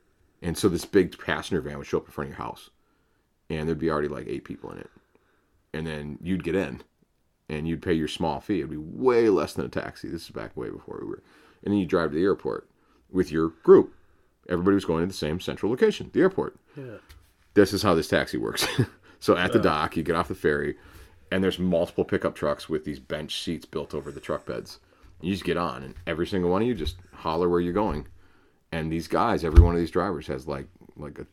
and 0.43 0.59
so 0.59 0.69
this 0.69 0.85
big 0.85 1.17
passenger 1.19 1.63
van 1.63 1.79
would 1.79 1.87
show 1.87 1.99
up 1.99 2.07
in 2.07 2.13
front 2.13 2.31
of 2.31 2.37
your 2.37 2.45
house, 2.45 2.69
and 3.49 3.67
there'd 3.67 3.79
be 3.79 3.91
already 3.91 4.09
like 4.09 4.27
eight 4.29 4.45
people 4.45 4.71
in 4.73 4.79
it, 4.79 4.91
and 5.73 5.87
then 5.87 6.19
you'd 6.21 6.45
get 6.45 6.55
in, 6.55 6.83
and 7.49 7.67
you'd 7.69 7.83
pay 7.83 7.93
your 7.95 8.09
small 8.09 8.41
fee. 8.41 8.59
It'd 8.59 8.71
be 8.71 8.77
way 8.77 9.29
less 9.29 9.55
than 9.55 9.65
a 9.65 9.69
taxi. 9.69 10.09
This 10.09 10.25
is 10.25 10.31
back 10.31 10.57
way 10.57 10.69
before 10.71 11.01
Uber, 11.03 11.23
and 11.65 11.73
then 11.73 11.79
you 11.81 11.87
drive 11.87 12.11
to 12.11 12.17
the 12.17 12.23
airport 12.25 12.69
with 13.11 13.31
your 13.33 13.49
group. 13.63 13.95
Everybody 14.49 14.75
was 14.75 14.85
going 14.85 15.03
to 15.03 15.07
the 15.07 15.13
same 15.13 15.41
central 15.41 15.71
location, 15.71 16.11
the 16.13 16.21
airport 16.21 16.57
Yeah. 16.77 16.99
this 17.55 17.73
is 17.73 17.83
how 17.83 17.95
this 17.95 18.09
taxi 18.09 18.39
works. 18.39 18.67
so 19.21 19.37
at 19.37 19.53
the 19.53 19.59
dock, 19.59 19.97
you 19.97 20.03
get 20.03 20.17
off 20.17 20.29
the 20.29 20.35
ferry, 20.35 20.77
and 21.31 21.43
there's 21.45 21.59
multiple 21.59 22.05
pickup 22.05 22.35
trucks 22.35 22.69
with 22.69 22.85
these 22.85 22.99
bench 22.99 23.43
seats 23.43 23.67
built 23.67 23.93
over 23.95 24.11
the 24.11 24.21
truck 24.21 24.47
beds. 24.47 24.79
You 25.21 25.33
just 25.33 25.45
get 25.45 25.57
on, 25.57 25.83
and 25.83 25.95
every 26.07 26.27
single 26.27 26.51
one 26.51 26.63
of 26.63 26.69
you 26.69 26.75
just 26.75 26.97
holler 27.13 27.49
where 27.49 27.61
you're 27.61 27.73
going. 27.73 28.07
And 28.73 28.91
these 28.93 29.09
guys, 29.09 29.45
every 29.45 29.61
one 29.63 29.75
of 29.75 29.81
these 29.81 29.91
drivers 29.91 30.27
has 30.29 30.47
like 30.47 30.67
like 30.97 31.19
a, 31.19 31.27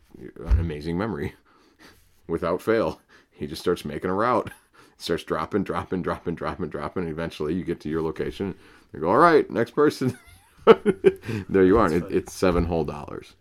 an 0.47 0.59
amazing 0.59 0.97
memory, 0.97 1.33
without 2.27 2.61
fail. 2.61 2.99
He 3.31 3.47
just 3.47 3.61
starts 3.61 3.85
making 3.85 4.09
a 4.09 4.13
route, 4.13 4.49
starts 4.97 5.23
dropping, 5.23 5.63
dropping, 5.63 6.01
dropping, 6.01 6.35
dropping, 6.35 6.69
dropping. 6.69 7.03
And 7.03 7.11
eventually, 7.11 7.53
you 7.53 7.63
get 7.63 7.79
to 7.81 7.89
your 7.89 8.01
location. 8.01 8.55
They 8.91 8.99
go, 8.99 9.09
all 9.09 9.17
right, 9.17 9.49
next 9.49 9.71
person. 9.71 10.17
there 11.49 11.63
you 11.63 11.77
are. 11.77 11.85
And 11.85 11.95
it, 11.95 12.11
it's 12.11 12.33
seven 12.33 12.65
whole 12.65 12.83
dollars, 12.85 13.33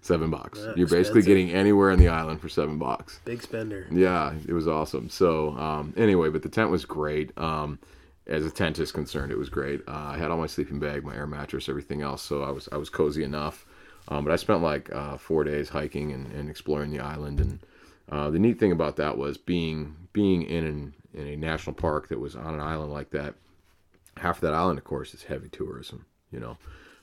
seven 0.00 0.30
bucks. 0.30 0.60
Yeah, 0.60 0.74
You're 0.76 0.86
basically 0.86 1.20
expensive. 1.20 1.26
getting 1.26 1.50
anywhere 1.50 1.90
on 1.90 1.98
the 1.98 2.08
island 2.08 2.40
for 2.40 2.48
seven 2.48 2.78
bucks. 2.78 3.20
Big 3.24 3.42
spender. 3.42 3.86
Yeah, 3.90 4.34
it 4.46 4.52
was 4.52 4.68
awesome. 4.68 5.08
So 5.08 5.50
um, 5.56 5.94
anyway, 5.96 6.28
but 6.28 6.42
the 6.42 6.48
tent 6.48 6.70
was 6.70 6.84
great. 6.84 7.36
Um, 7.38 7.78
as 8.26 8.46
a 8.46 8.50
tent 8.50 8.78
is 8.78 8.92
concerned, 8.92 9.32
it 9.32 9.38
was 9.38 9.48
great. 9.48 9.80
Uh, 9.88 10.12
I 10.14 10.18
had 10.18 10.30
all 10.30 10.38
my 10.38 10.46
sleeping 10.46 10.78
bag, 10.78 11.02
my 11.04 11.14
air 11.14 11.26
mattress, 11.26 11.68
everything 11.68 12.02
else, 12.02 12.22
so 12.22 12.42
I 12.42 12.50
was 12.50 12.68
I 12.70 12.76
was 12.76 12.88
cozy 12.88 13.24
enough. 13.24 13.66
Um, 14.08 14.24
but 14.24 14.32
I 14.32 14.36
spent 14.36 14.62
like 14.62 14.92
uh, 14.92 15.16
four 15.16 15.44
days 15.44 15.68
hiking 15.68 16.12
and, 16.12 16.30
and 16.32 16.50
exploring 16.50 16.90
the 16.90 17.00
island. 17.00 17.40
And 17.40 17.60
uh, 18.12 18.28
the 18.28 18.38
neat 18.38 18.60
thing 18.60 18.72
about 18.72 18.96
that 18.96 19.16
was 19.16 19.38
being 19.38 19.96
being 20.12 20.42
in 20.42 20.64
an, 20.64 20.94
in 21.14 21.26
a 21.26 21.36
national 21.36 21.74
park 21.74 22.08
that 22.08 22.20
was 22.20 22.36
on 22.36 22.52
an 22.52 22.60
island 22.60 22.92
like 22.92 23.10
that. 23.10 23.34
Half 24.18 24.36
of 24.36 24.40
that 24.42 24.52
island, 24.52 24.78
of 24.78 24.84
course, 24.84 25.14
is 25.14 25.22
heavy 25.22 25.48
tourism. 25.48 26.04
You 26.30 26.38
know, 26.40 26.58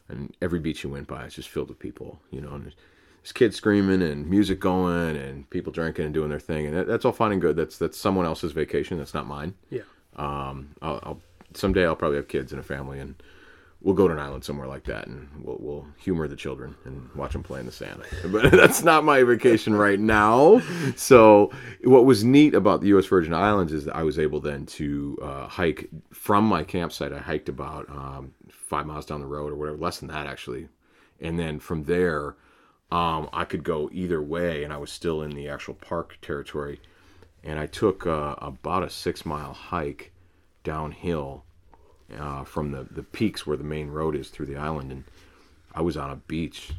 and 0.08 0.36
every 0.40 0.60
beach 0.60 0.84
you 0.84 0.92
went 0.92 1.08
by 1.08 1.26
is 1.26 1.34
just 1.34 1.50
filled 1.50 1.70
with 1.70 1.80
people. 1.80 2.20
You 2.30 2.42
know, 2.42 2.52
and 2.52 2.66
there's 2.66 3.32
kids 3.32 3.56
screaming 3.56 4.04
and 4.04 4.30
music 4.30 4.60
going 4.60 5.16
and 5.16 5.50
people 5.50 5.74
drinking 5.74 6.06
and 6.06 6.14
doing 6.14 6.30
their 6.30 6.40
thing, 6.40 6.68
and 6.68 6.78
that, 6.78 6.86
that's 6.86 7.06
all 7.06 7.12
fine 7.12 7.32
and 7.32 7.42
good. 7.42 7.56
That's 7.56 7.80
that's 7.80 7.98
someone 7.98 8.28
else's 8.28 8.52
vacation. 8.52 9.00
That's 9.00 9.16
not 9.16 9.26
mine. 9.26 9.56
Yeah. 9.72 9.82
Um, 10.16 10.76
I'll, 10.84 11.00
I'll 11.02 11.22
someday 11.56 11.86
I'll 11.86 11.96
probably 11.96 12.18
have 12.18 12.28
kids 12.28 12.52
and 12.52 12.60
a 12.60 12.64
family, 12.64 13.00
and 13.00 13.16
we'll 13.82 13.96
go 13.96 14.08
to 14.08 14.14
an 14.14 14.20
island 14.20 14.44
somewhere 14.44 14.68
like 14.68 14.84
that, 14.86 15.08
and 15.08 15.30
we'll, 15.42 15.58
we'll 15.60 15.88
humor 15.98 16.28
the 16.28 16.36
children 16.36 16.76
and 16.86 17.10
watch 17.16 17.34
them 17.34 17.44
play 17.44 17.60
in 17.60 17.66
the 17.66 17.72
sand. 17.72 18.02
But 18.32 18.52
that's 18.52 18.84
not 18.84 19.04
my 19.04 19.24
vacation 19.24 19.74
right 19.74 20.00
now. 20.00 20.62
So 20.96 21.52
what 21.84 22.06
was 22.06 22.24
neat 22.24 22.54
about 22.54 22.82
the 22.82 22.88
U.S. 22.88 23.06
Virgin 23.06 23.34
Islands 23.34 23.74
is 23.74 23.86
that 23.86 23.96
I 23.96 24.04
was 24.04 24.20
able 24.20 24.40
then 24.40 24.66
to 24.68 25.18
uh, 25.22 25.48
hike 25.48 25.90
from 26.12 26.46
my 26.46 26.64
campsite. 26.64 27.14
I 27.14 27.20
hiked 27.20 27.50
about 27.50 27.90
um, 27.90 28.34
five 28.52 28.86
miles 28.86 29.06
down 29.06 29.22
the 29.22 29.28
road 29.28 29.52
or 29.52 29.56
whatever, 29.56 29.78
less 29.78 30.00
than 30.00 30.10
that 30.10 30.28
actually, 30.28 30.68
and 31.20 31.40
then 31.40 31.60
from 31.60 31.84
there. 31.84 32.36
Um, 32.92 33.30
I 33.32 33.46
could 33.46 33.64
go 33.64 33.88
either 33.94 34.20
way, 34.20 34.64
and 34.64 34.74
I 34.74 34.78
was 34.78 34.92
still 34.92 35.22
in 35.22 35.30
the 35.30 35.48
actual 35.48 35.76
park 35.76 36.18
territory. 36.24 36.82
And 37.44 37.60
I 37.60 37.68
took 37.68 38.08
uh, 38.08 38.34
about 38.40 38.82
a 38.82 38.90
six 38.90 39.28
mile 39.28 39.54
hike 39.54 40.12
downhill 40.64 41.46
uh, 42.18 42.44
from 42.44 42.72
the, 42.72 42.88
the 42.92 43.04
peaks 43.04 43.46
where 43.46 43.58
the 43.58 43.64
main 43.64 43.90
road 43.90 44.16
is 44.16 44.30
through 44.30 44.48
the 44.48 44.58
island, 44.58 44.92
and 44.92 45.04
I 45.74 45.82
was 45.82 45.98
on 45.98 46.10
a 46.12 46.16
beach 46.16 46.72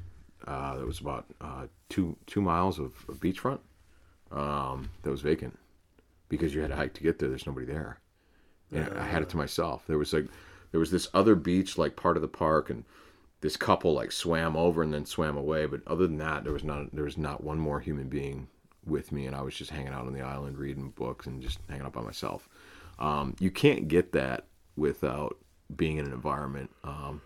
uh, 0.47 0.77
that 0.77 0.87
was 0.87 1.01
about 1.01 1.27
uh, 1.41 1.67
two 1.89 2.17
two 2.27 2.41
miles 2.41 2.79
of, 2.79 2.93
of 3.09 3.21
beachfront 3.21 3.61
um, 4.33 4.91
that 5.03 5.11
was 5.11 5.21
vacant 5.21 5.59
because 6.29 6.55
you 6.55 6.61
had 6.61 6.71
to 6.71 6.77
hike 6.77 6.95
to 6.95 7.03
get 7.03 7.19
there. 7.19 7.29
There's 7.29 7.47
nobody 7.47 7.67
there, 7.67 7.99
and 8.73 8.89
I 8.99 9.07
had 9.07 9.23
it 9.23 9.29
to 9.31 9.37
myself. 9.37 9.85
There 9.87 9.99
was 9.99 10.13
like 10.13 10.27
there 10.73 10.81
was 10.81 10.91
this 10.91 11.09
other 11.15 11.35
beach 11.35 11.79
like 11.79 11.97
part 11.97 12.17
of 12.17 12.23
the 12.23 12.29
park, 12.29 12.71
and 12.71 12.85
this 13.41 13.57
couple 13.57 13.93
like 13.93 14.13
swam 14.13 14.57
over 14.57 14.83
and 14.83 14.93
then 14.93 15.07
swam 15.07 15.37
away. 15.37 15.67
But 15.67 15.83
other 15.87 16.07
than 16.07 16.19
that, 16.19 16.45
there 16.45 16.53
was 16.53 16.65
not 16.65 16.95
there 16.95 17.05
was 17.05 17.19
not 17.19 17.45
one 17.45 17.59
more 17.59 17.81
human 17.81 18.09
being 18.09 18.49
with 18.87 19.13
me, 19.13 19.27
and 19.27 19.37
I 19.37 19.43
was 19.43 19.55
just 19.55 19.71
hanging 19.71 19.93
out 19.93 20.07
on 20.07 20.15
the 20.15 20.23
island 20.23 20.59
reading 20.59 20.91
books 20.91 21.27
and 21.27 21.43
just 21.43 21.59
hanging 21.69 21.85
out 21.85 21.93
by 21.93 22.03
myself. 22.03 22.49
Um, 22.99 23.35
you 23.41 23.51
can't 23.51 23.89
get 23.89 24.13
that 24.13 24.45
without 24.77 25.37
being 25.75 25.99
in 25.99 26.07
an 26.07 26.13
environment 26.13 26.71
um, 26.85 27.21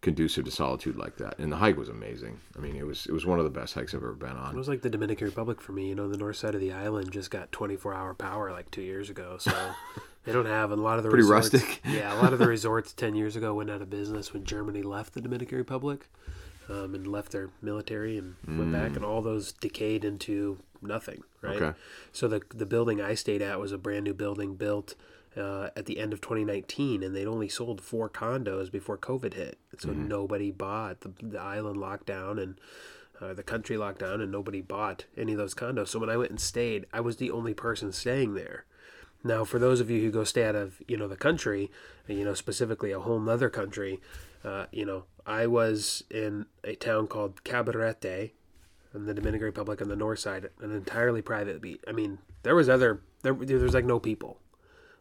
conducive 0.00 0.44
to 0.44 0.50
solitude 0.50 0.96
like 0.96 1.16
that. 1.16 1.38
And 1.38 1.50
the 1.50 1.56
hike 1.56 1.76
was 1.76 1.88
amazing. 1.88 2.40
I 2.56 2.60
mean, 2.60 2.76
it 2.76 2.86
was 2.86 3.06
it 3.06 3.12
was 3.12 3.26
one 3.26 3.38
of 3.38 3.44
the 3.44 3.50
best 3.50 3.74
hikes 3.74 3.94
I've 3.94 4.02
ever 4.02 4.12
been 4.12 4.36
on. 4.36 4.54
It 4.54 4.58
was 4.58 4.68
like 4.68 4.82
the 4.82 4.90
Dominican 4.90 5.26
Republic 5.26 5.60
for 5.60 5.72
me. 5.72 5.88
You 5.88 5.94
know, 5.94 6.08
the 6.08 6.16
north 6.16 6.36
side 6.36 6.54
of 6.54 6.60
the 6.60 6.72
island 6.72 7.10
just 7.12 7.30
got 7.30 7.52
24 7.52 7.94
hour 7.94 8.14
power 8.14 8.52
like 8.52 8.70
two 8.70 8.82
years 8.82 9.10
ago. 9.10 9.36
So 9.38 9.52
they 10.24 10.32
don't 10.32 10.46
have 10.46 10.70
a 10.70 10.76
lot 10.76 10.98
of 10.98 11.04
the 11.04 11.10
Pretty 11.10 11.22
resorts, 11.22 11.52
rustic. 11.54 11.80
Yeah, 11.86 12.14
a 12.14 12.18
lot 12.22 12.32
of 12.32 12.38
the 12.38 12.46
resorts 12.46 12.92
10 12.92 13.14
years 13.14 13.36
ago 13.36 13.54
went 13.54 13.70
out 13.70 13.82
of 13.82 13.90
business 13.90 14.32
when 14.32 14.44
Germany 14.44 14.82
left 14.82 15.14
the 15.14 15.20
Dominican 15.20 15.58
Republic 15.58 16.08
um, 16.68 16.94
and 16.94 17.06
left 17.06 17.32
their 17.32 17.50
military 17.62 18.18
and 18.18 18.36
went 18.46 18.72
back, 18.72 18.94
and 18.94 19.04
all 19.04 19.22
those 19.22 19.52
decayed 19.52 20.04
into 20.04 20.58
nothing. 20.82 21.22
Right. 21.40 21.60
Okay. 21.60 21.78
So 22.12 22.28
the 22.28 22.42
the 22.54 22.66
building 22.66 23.00
I 23.00 23.14
stayed 23.14 23.42
at 23.42 23.58
was 23.58 23.72
a 23.72 23.78
brand 23.78 24.04
new 24.04 24.14
building 24.14 24.54
built. 24.54 24.94
Uh, 25.38 25.70
at 25.76 25.86
the 25.86 26.00
end 26.00 26.12
of 26.12 26.20
2019, 26.20 27.02
and 27.02 27.14
they'd 27.14 27.26
only 27.26 27.48
sold 27.48 27.80
four 27.80 28.08
condos 28.08 28.72
before 28.72 28.98
COVID 28.98 29.34
hit. 29.34 29.56
So 29.78 29.90
nobody 29.90 30.50
bought. 30.50 31.02
The, 31.02 31.12
the 31.22 31.38
island 31.38 31.76
locked 31.76 32.06
down, 32.06 32.40
and 32.40 32.58
uh, 33.20 33.34
the 33.34 33.42
country 33.42 33.76
locked 33.76 34.00
down 34.00 34.20
and 34.20 34.30
nobody 34.30 34.60
bought 34.60 35.04
any 35.16 35.32
of 35.32 35.38
those 35.38 35.54
condos. 35.54 35.88
So 35.88 35.98
when 35.98 36.10
I 36.10 36.16
went 36.16 36.30
and 36.30 36.40
stayed, 36.40 36.86
I 36.92 37.00
was 37.00 37.16
the 37.16 37.30
only 37.30 37.54
person 37.54 37.92
staying 37.92 38.34
there. 38.34 38.64
Now, 39.24 39.44
for 39.44 39.58
those 39.58 39.80
of 39.80 39.90
you 39.90 40.00
who 40.00 40.10
go 40.10 40.24
stay 40.24 40.44
out 40.44 40.54
of 40.54 40.80
you 40.86 40.96
know 40.96 41.08
the 41.08 41.16
country, 41.16 41.70
you 42.06 42.24
know 42.24 42.34
specifically 42.34 42.92
a 42.92 43.00
whole 43.00 43.18
nother 43.18 43.50
country, 43.50 44.00
uh, 44.44 44.66
you 44.70 44.86
know 44.86 45.04
I 45.26 45.46
was 45.46 46.04
in 46.10 46.46
a 46.62 46.76
town 46.76 47.08
called 47.08 47.42
Cabarete, 47.42 48.30
in 48.94 49.06
the 49.06 49.14
Dominican 49.14 49.44
Republic 49.44 49.82
on 49.82 49.88
the 49.88 49.96
north 49.96 50.20
side, 50.20 50.50
an 50.60 50.72
entirely 50.72 51.20
private 51.20 51.60
beach. 51.60 51.80
I 51.88 51.92
mean, 51.92 52.18
there 52.44 52.54
was 52.54 52.68
other 52.68 53.02
there 53.22 53.34
there 53.34 53.58
was 53.58 53.74
like 53.74 53.84
no 53.84 53.98
people, 53.98 54.38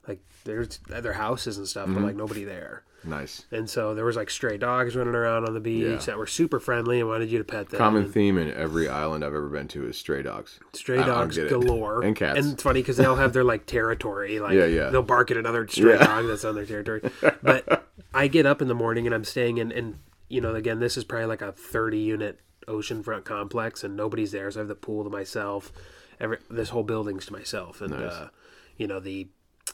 like 0.08 0.20
there's 0.46 0.80
other 0.94 1.14
houses 1.14 1.58
and 1.58 1.68
stuff, 1.68 1.88
but 1.92 2.02
like 2.04 2.16
nobody 2.16 2.44
there. 2.44 2.84
Nice. 3.04 3.46
And 3.52 3.70
so 3.70 3.94
there 3.94 4.04
was 4.06 4.16
like 4.16 4.30
stray 4.30 4.58
dogs 4.58 4.96
running 4.96 5.14
around 5.16 5.46
on 5.46 5.54
the 5.54 5.60
beach 5.60 5.84
Yeah. 5.86 5.98
that 5.98 6.18
were 6.18 6.26
super 6.28 6.60
friendly 6.60 7.00
and 7.00 7.08
wanted 7.08 7.30
you 7.30 7.38
to 7.38 7.44
pet 7.44 7.70
them. 7.70 7.78
Common 7.78 8.04
and- 8.06 8.14
theme 8.14 8.38
in 8.38 8.52
every 8.54 8.90
island 8.90 9.24
I've 9.24 9.34
ever 9.36 9.48
been 9.50 9.68
to 9.70 9.86
is 9.88 9.98
stray 9.98 10.24
dogs. 10.24 10.60
Stray 10.74 10.98
I 11.00 11.06
dogs 11.06 11.38
galore 11.38 12.02
And 12.04 12.16
cats. 12.16 12.40
And 12.40 12.54
it's 12.54 12.64
funny 12.64 12.82
because 12.82 12.98
they 12.98 13.06
all 13.06 13.16
have 13.16 13.34
their 13.34 13.44
like 13.44 13.66
territory. 13.66 14.40
Like 14.40 14.54
Yeah, 14.56 14.66
yeah. 14.66 14.90
they'll 14.90 15.04
bark 15.04 15.30
at 15.32 15.38
another 15.38 15.68
stray 15.68 15.92
Yeah. 15.94 16.06
dog 16.08 16.28
that's 16.28 16.44
on 16.44 16.56
their 16.56 16.66
territory. 16.66 17.02
But 17.44 17.86
I 18.14 18.28
get 18.28 18.46
up 18.46 18.62
in 18.62 18.68
the 18.68 18.76
morning 18.76 19.06
and 19.06 19.14
I'm 19.14 19.24
staying 19.26 19.58
in, 19.60 19.72
and 19.72 20.00
you 20.30 20.42
know, 20.42 20.56
again, 20.56 20.80
this 20.80 20.98
is 20.98 21.04
probably 21.04 21.28
like 21.28 21.42
a 21.42 21.52
30 21.52 22.00
unit 22.00 22.40
oceanfront 22.68 23.24
complex, 23.24 23.84
and 23.84 23.96
nobody's 23.96 24.32
there, 24.34 24.50
so 24.52 24.60
I 24.60 24.62
have 24.62 24.68
the 24.68 24.76
pool 24.76 25.04
to 25.06 25.10
myself. 25.10 25.72
Every 26.20 26.40
this 26.50 26.70
whole 26.70 26.84
building's 26.84 27.28
to 27.28 27.34
myself, 27.34 27.80
and 27.80 27.92
Nice. 27.92 28.12
uh, 28.12 28.30
you 28.76 28.88
know 28.88 29.00
the 29.00 29.28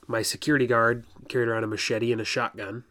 my 0.07 0.22
security 0.22 0.67
guard 0.67 1.05
carried 1.29 1.48
around 1.48 1.63
a 1.63 1.67
machete 1.67 2.12
and 2.12 2.19
a 2.22 2.25
shotgun. 2.25 2.83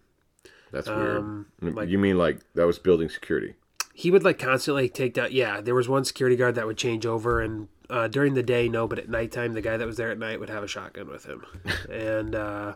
That's 0.70 0.88
weird. 0.88 1.18
Um, 1.18 1.46
like- 1.60 1.88
you 1.88 1.98
mean 1.98 2.16
like 2.18 2.40
that 2.54 2.66
was 2.66 2.78
building 2.78 3.08
security? 3.08 3.54
he 3.94 4.10
would 4.10 4.24
like 4.24 4.38
constantly 4.38 4.88
take 4.88 5.12
down 5.12 5.28
yeah 5.32 5.60
there 5.60 5.74
was 5.74 5.86
one 5.86 6.02
security 6.02 6.34
guard 6.34 6.54
that 6.54 6.66
would 6.66 6.78
change 6.78 7.04
over 7.04 7.42
and 7.42 7.68
uh, 7.90 8.08
during 8.08 8.32
the 8.32 8.42
day 8.42 8.66
no 8.66 8.88
but 8.88 8.98
at 8.98 9.06
nighttime 9.06 9.52
the 9.52 9.60
guy 9.60 9.76
that 9.76 9.86
was 9.86 9.98
there 9.98 10.10
at 10.10 10.18
night 10.18 10.40
would 10.40 10.48
have 10.48 10.62
a 10.62 10.66
shotgun 10.66 11.06
with 11.08 11.26
him 11.26 11.44
and 11.90 12.34
uh, 12.34 12.72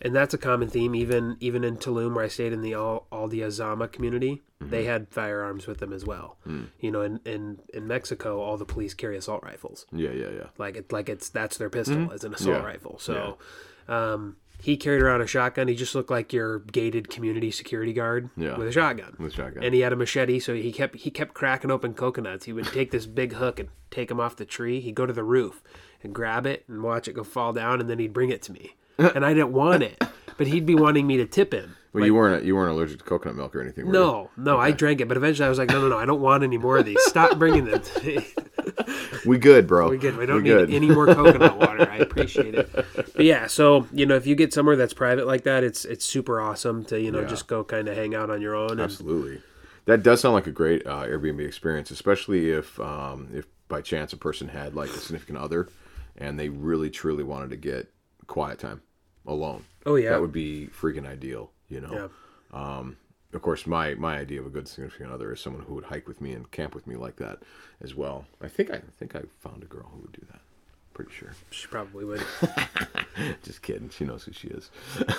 and 0.00 0.14
that's 0.14 0.34
a 0.34 0.38
common 0.38 0.68
theme 0.68 0.94
even 0.94 1.36
even 1.40 1.64
in 1.64 1.76
Tulum 1.76 2.14
where 2.14 2.24
I 2.24 2.28
stayed 2.28 2.52
in 2.52 2.62
the 2.62 2.74
Al 2.74 3.06
Aldea 3.12 3.50
Zama 3.50 3.88
community 3.88 4.42
mm-hmm. 4.60 4.70
they 4.70 4.84
had 4.84 5.08
firearms 5.08 5.66
with 5.66 5.78
them 5.78 5.92
as 5.92 6.04
well. 6.04 6.36
Mm. 6.46 6.68
You 6.80 6.90
know 6.90 7.02
in, 7.02 7.20
in 7.24 7.60
in 7.72 7.86
Mexico 7.86 8.40
all 8.40 8.56
the 8.56 8.64
police 8.64 8.94
carry 8.94 9.16
assault 9.16 9.42
rifles. 9.42 9.86
Yeah, 9.92 10.10
yeah, 10.10 10.30
yeah. 10.30 10.46
like 10.58 10.76
it 10.76 10.92
like 10.92 11.08
it's 11.08 11.28
that's 11.28 11.56
their 11.56 11.70
pistol 11.70 11.96
mm-hmm. 11.96 12.12
as 12.12 12.24
an 12.24 12.34
assault 12.34 12.56
Yeah. 12.58 12.64
rifle. 12.64 12.98
So 12.98 13.38
um, 13.88 14.36
he 14.60 14.76
carried 14.76 15.02
around 15.02 15.20
a 15.20 15.26
shotgun. 15.26 15.68
He 15.68 15.74
just 15.74 15.94
looked 15.94 16.10
like 16.10 16.32
your 16.32 16.60
gated 16.60 17.10
community 17.10 17.50
security 17.50 17.92
guard 17.92 18.30
Yeah. 18.36 18.56
with 18.56 18.68
a 18.68 18.72
shotgun. 18.72 19.14
With 19.18 19.34
shotgun. 19.34 19.62
and 19.62 19.74
he 19.74 19.80
had 19.80 19.92
a 19.92 19.96
machete 19.96 20.38
so 20.38 20.54
he 20.54 20.72
kept 20.72 20.96
he 20.96 21.10
kept 21.10 21.34
cracking 21.34 21.70
open 21.70 21.94
coconuts. 21.94 22.46
He 22.46 22.52
would 22.52 22.66
take 22.66 22.90
this 22.90 23.06
big 23.06 23.34
hook 23.34 23.58
and 23.58 23.68
take 23.90 24.08
them 24.08 24.20
off 24.20 24.36
the 24.36 24.44
tree. 24.44 24.80
He'd 24.80 24.94
go 24.94 25.06
to 25.06 25.12
the 25.12 25.24
roof 25.24 25.62
and 26.02 26.14
grab 26.14 26.46
it 26.46 26.64
and 26.68 26.82
watch 26.82 27.08
it 27.08 27.12
go 27.12 27.24
fall 27.24 27.52
down 27.52 27.80
and 27.80 27.88
then 27.88 27.98
he'd 27.98 28.12
bring 28.12 28.30
it 28.30 28.42
to 28.42 28.52
me 28.52 28.74
and 28.98 29.24
i 29.24 29.32
didn't 29.34 29.52
want 29.52 29.82
it 29.82 30.02
but 30.36 30.46
he'd 30.46 30.66
be 30.66 30.74
wanting 30.74 31.06
me 31.06 31.16
to 31.16 31.26
tip 31.26 31.52
him 31.52 31.76
well, 31.92 32.04
you 32.04 32.14
weren't 32.14 32.44
you 32.44 32.56
weren't 32.56 32.72
allergic 32.72 32.98
to 32.98 33.04
coconut 33.04 33.36
milk 33.36 33.54
or 33.54 33.62
anything, 33.62 33.86
were 33.86 33.92
you? 33.94 33.98
no 34.00 34.30
no 34.36 34.58
i 34.58 34.70
drank 34.72 35.00
it 35.00 35.06
but 35.08 35.16
eventually 35.16 35.46
i 35.46 35.48
was 35.48 35.58
like 35.58 35.68
no 35.70 35.80
no 35.80 35.88
no 35.88 35.96
i 35.98 36.04
don't 36.04 36.20
want 36.20 36.42
any 36.42 36.58
more 36.58 36.78
of 36.78 36.84
these 36.84 37.00
stop 37.04 37.38
bringing 37.38 37.64
them 37.64 37.80
to 37.80 38.02
me 38.04 38.26
We 39.26 39.38
good, 39.38 39.66
bro. 39.66 39.88
we 39.90 39.96
good 39.98 40.16
we 40.16 40.26
don't 40.26 40.42
We're 40.42 40.66
need 40.66 40.74
any 40.74 40.88
more 40.88 41.06
coconut 41.06 41.56
water 41.56 41.88
i 41.90 41.98
appreciate 41.98 42.54
it 42.54 42.68
but 42.72 43.24
yeah 43.24 43.46
so 43.46 43.86
you 43.92 44.06
know 44.06 44.16
if 44.16 44.26
you 44.26 44.34
get 44.34 44.52
somewhere 44.52 44.74
that's 44.76 44.92
private 44.94 45.26
like 45.26 45.44
that 45.44 45.62
it's 45.64 45.84
it's 45.84 46.04
super 46.04 46.40
awesome 46.40 46.84
to 46.86 47.00
you 47.00 47.10
know 47.10 47.20
Yeah. 47.20 47.26
just 47.28 47.46
go 47.46 47.62
kind 47.64 47.88
of 47.88 47.96
hang 47.96 48.14
out 48.14 48.28
on 48.30 48.40
your 48.42 48.54
own 48.54 48.72
and 48.72 48.80
Absolutely. 48.80 49.40
That 49.86 50.02
does 50.02 50.20
sound 50.22 50.32
like 50.34 50.46
a 50.46 50.50
great 50.50 50.86
uh, 50.86 51.04
Airbnb 51.04 51.46
experience, 51.46 51.90
especially 51.90 52.50
if 52.50 52.80
um, 52.80 53.28
if 53.34 53.46
by 53.68 53.82
chance 53.82 54.14
a 54.14 54.16
person 54.16 54.48
had 54.48 54.74
like 54.74 54.88
a 54.88 54.94
significant 54.98 55.36
other 55.38 55.68
and 56.16 56.40
they 56.40 56.48
really 56.48 56.88
truly 56.88 57.22
wanted 57.22 57.50
to 57.50 57.56
get 57.56 57.92
quiet 58.26 58.58
time 58.58 58.82
alone. 59.26 59.64
Oh, 59.86 59.96
yeah. 59.96 60.10
that 60.10 60.20
would 60.20 60.32
be 60.32 60.68
freaking 60.78 61.06
ideal. 61.06 61.50
You 61.68 61.80
know. 61.80 62.10
yeah 62.52 62.78
Um, 62.78 62.96
of 63.32 63.42
course, 63.42 63.66
my 63.66 63.94
my 63.94 64.16
idea 64.18 64.40
of 64.40 64.46
a 64.46 64.50
good 64.50 64.68
significant 64.68 65.10
other 65.10 65.32
is 65.32 65.40
someone 65.40 65.64
who 65.64 65.74
would 65.74 65.84
hike 65.84 66.06
with 66.06 66.20
me 66.20 66.32
and 66.32 66.48
camp 66.52 66.74
with 66.74 66.86
me 66.86 66.94
like 66.94 67.16
that 67.16 67.38
as 67.82 67.94
well. 67.94 68.26
I 68.40 68.48
think 68.48 68.70
I 68.70 68.80
think 68.96 69.16
I 69.16 69.22
found 69.40 69.62
a 69.62 69.66
girl 69.66 69.90
who 69.92 70.00
would 70.02 70.12
do 70.12 70.24
that. 70.30 70.40
Pretty 70.92 71.10
sure. 71.12 71.32
she 71.50 71.66
probably 71.66 72.04
would 72.04 72.22
Just 73.42 73.62
kidding. 73.62 73.90
She 73.90 74.04
knows 74.04 74.22
who 74.22 74.32
she 74.32 74.46
is. 74.46 74.70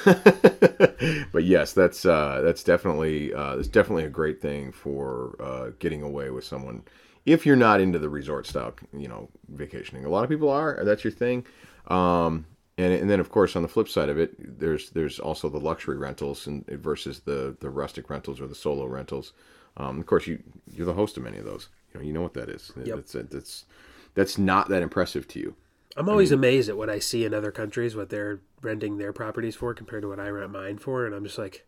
but 1.33 1.43
yes, 1.43 1.73
that's 1.73 2.05
uh, 2.05 2.39
that's 2.41 2.63
definitely 2.63 3.33
uh, 3.33 3.57
that's 3.57 3.67
definitely 3.67 4.05
a 4.05 4.09
great 4.09 4.41
thing 4.41 4.71
for 4.71 5.35
uh, 5.41 5.71
getting 5.79 6.01
away 6.01 6.29
with 6.29 6.45
someone. 6.45 6.83
If 7.25 7.45
you're 7.45 7.57
not 7.57 7.81
into 7.81 7.99
the 7.99 8.07
resort 8.07 8.47
style, 8.47 8.75
you 8.95 9.09
know, 9.09 9.27
vacationing, 9.49 10.05
a 10.05 10.09
lot 10.09 10.23
of 10.23 10.29
people 10.29 10.49
are. 10.49 10.79
That's 10.85 11.03
your 11.03 11.11
thing. 11.11 11.45
Um, 11.87 12.45
and 12.77 12.93
and 12.93 13.09
then 13.09 13.19
of 13.19 13.29
course 13.29 13.55
on 13.55 13.61
the 13.61 13.67
flip 13.67 13.87
side 13.87 14.09
of 14.09 14.17
it, 14.17 14.59
there's 14.59 14.89
there's 14.91 15.19
also 15.19 15.49
the 15.49 15.59
luxury 15.59 15.97
rentals 15.97 16.47
and 16.47 16.65
versus 16.67 17.21
the 17.21 17.55
the 17.59 17.69
rustic 17.69 18.09
rentals 18.09 18.41
or 18.41 18.47
the 18.47 18.55
solo 18.55 18.85
rentals. 18.85 19.33
Um, 19.77 19.99
of 19.99 20.05
course, 20.05 20.27
you 20.27 20.41
you're 20.71 20.85
the 20.85 20.93
host 20.93 21.17
of 21.17 21.23
many 21.23 21.37
of 21.37 21.45
those. 21.45 21.69
You 21.93 21.99
know, 21.99 22.05
you 22.05 22.13
know 22.13 22.21
what 22.21 22.33
that 22.33 22.49
is. 22.49 22.71
Yep. 22.83 22.95
That's 22.95 23.11
that's 23.29 23.65
that's 24.13 24.37
not 24.37 24.69
that 24.69 24.81
impressive 24.81 25.27
to 25.29 25.39
you. 25.39 25.55
I'm 25.97 26.09
always 26.09 26.31
amazed 26.31 26.67
at 26.67 26.75
what 26.75 26.89
I 26.89 26.99
see 26.99 27.23
in 27.23 27.33
other 27.33 27.51
countries, 27.51 27.95
what 27.95 28.09
they're 28.09 28.41
renting 28.61 28.97
their 28.97 29.13
properties 29.13 29.55
for 29.55 29.73
compared 29.73 30.01
to 30.01 30.09
what 30.09 30.19
I 30.19 30.27
rent 30.27 30.51
mine 30.51 30.77
for. 30.77 31.05
And 31.05 31.15
I'm 31.15 31.23
just 31.23 31.37
like, 31.37 31.65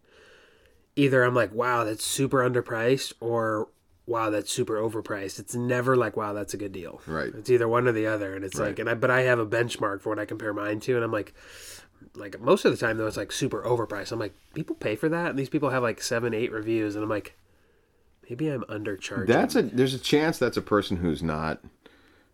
either 0.97 1.23
I'm 1.23 1.33
like, 1.33 1.53
wow, 1.53 1.85
that's 1.85 2.05
super 2.05 2.39
underpriced, 2.39 3.13
or 3.21 3.69
wow, 4.07 4.31
that's 4.31 4.51
super 4.51 4.75
overpriced. 4.75 5.37
It's 5.37 5.53
never 5.53 5.95
like, 5.95 6.17
wow, 6.17 6.33
that's 6.33 6.53
a 6.55 6.57
good 6.57 6.71
deal. 6.71 7.01
Right. 7.05 7.33
It's 7.35 7.49
either 7.49 7.67
one 7.67 7.87
or 7.87 7.91
the 7.91 8.07
other. 8.07 8.33
And 8.33 8.43
it's 8.43 8.57
like, 8.57 8.79
and 8.79 8.89
I, 8.89 8.95
but 8.95 9.11
I 9.11 9.21
have 9.21 9.37
a 9.37 9.45
benchmark 9.45 10.01
for 10.01 10.09
what 10.09 10.19
I 10.19 10.25
compare 10.25 10.53
mine 10.53 10.79
to. 10.81 10.95
And 10.95 11.03
I'm 11.03 11.11
like, 11.11 11.33
like 12.15 12.39
most 12.39 12.65
of 12.65 12.71
the 12.71 12.77
time 12.77 12.97
though, 12.97 13.05
it's 13.05 13.17
like 13.17 13.31
super 13.31 13.61
overpriced. 13.63 14.11
I'm 14.11 14.19
like, 14.19 14.33
people 14.55 14.75
pay 14.75 14.95
for 14.95 15.09
that? 15.09 15.29
And 15.29 15.37
these 15.37 15.49
people 15.49 15.69
have 15.69 15.83
like 15.83 16.01
seven, 16.01 16.33
eight 16.33 16.51
reviews. 16.51 16.95
And 16.95 17.03
I'm 17.03 17.09
like, 17.09 17.37
Maybe 18.29 18.49
I'm 18.49 18.63
undercharging. 18.63 19.27
That's 19.27 19.55
a 19.55 19.61
there's 19.61 19.93
a 19.93 19.99
chance 19.99 20.37
that's 20.37 20.57
a 20.57 20.61
person 20.61 20.97
who's 20.97 21.23
not 21.23 21.61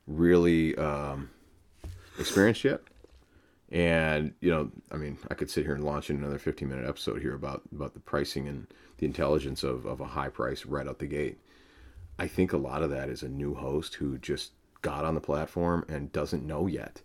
really 0.07 0.75
um, 0.77 1.29
experienced 2.17 2.63
yet. 2.63 2.81
And 3.71 4.33
you 4.39 4.49
know, 4.49 4.71
I 4.91 4.97
mean, 4.97 5.17
I 5.29 5.35
could 5.35 5.49
sit 5.49 5.65
here 5.65 5.75
and 5.75 5.83
launch 5.83 6.09
in 6.09 6.17
another 6.17 6.39
15 6.39 6.67
minute 6.67 6.87
episode 6.87 7.21
here 7.21 7.35
about 7.35 7.61
about 7.71 7.93
the 7.93 7.99
pricing 7.99 8.47
and 8.47 8.67
the 8.97 9.05
intelligence 9.05 9.63
of, 9.63 9.85
of 9.85 9.99
a 9.99 10.05
high 10.05 10.29
price 10.29 10.65
right 10.65 10.87
out 10.87 10.99
the 10.99 11.07
gate. 11.07 11.39
I 12.19 12.27
think 12.27 12.53
a 12.53 12.57
lot 12.57 12.83
of 12.83 12.89
that 12.91 13.09
is 13.09 13.23
a 13.23 13.29
new 13.29 13.53
host 13.55 13.95
who 13.95 14.17
just 14.17 14.51
got 14.81 15.05
on 15.05 15.15
the 15.15 15.21
platform 15.21 15.85
and 15.89 16.11
doesn't 16.11 16.45
know 16.45 16.67
yet 16.67 17.01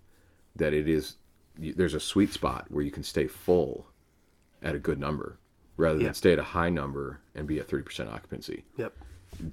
that 0.56 0.72
it 0.74 0.88
is 0.88 1.16
there's 1.56 1.94
a 1.94 2.00
sweet 2.00 2.32
spot 2.32 2.66
where 2.70 2.84
you 2.84 2.90
can 2.90 3.02
stay 3.02 3.26
full 3.26 3.86
at 4.62 4.74
a 4.74 4.78
good 4.78 4.98
number 4.98 5.38
rather 5.76 5.98
than 5.98 6.14
stay 6.14 6.32
at 6.32 6.38
a 6.38 6.42
high 6.42 6.68
number 6.70 7.20
and 7.34 7.46
be 7.48 7.58
at 7.58 7.68
30% 7.68 8.12
occupancy 8.12 8.64
Yep. 8.76 8.92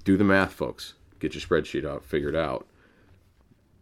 do 0.04 0.16
the 0.16 0.24
math, 0.24 0.52
folks. 0.52 0.94
Get 1.20 1.34
your 1.34 1.40
spreadsheet 1.40 1.84
out, 1.88 2.04
figure 2.04 2.28
it 2.28 2.36
out. 2.36 2.66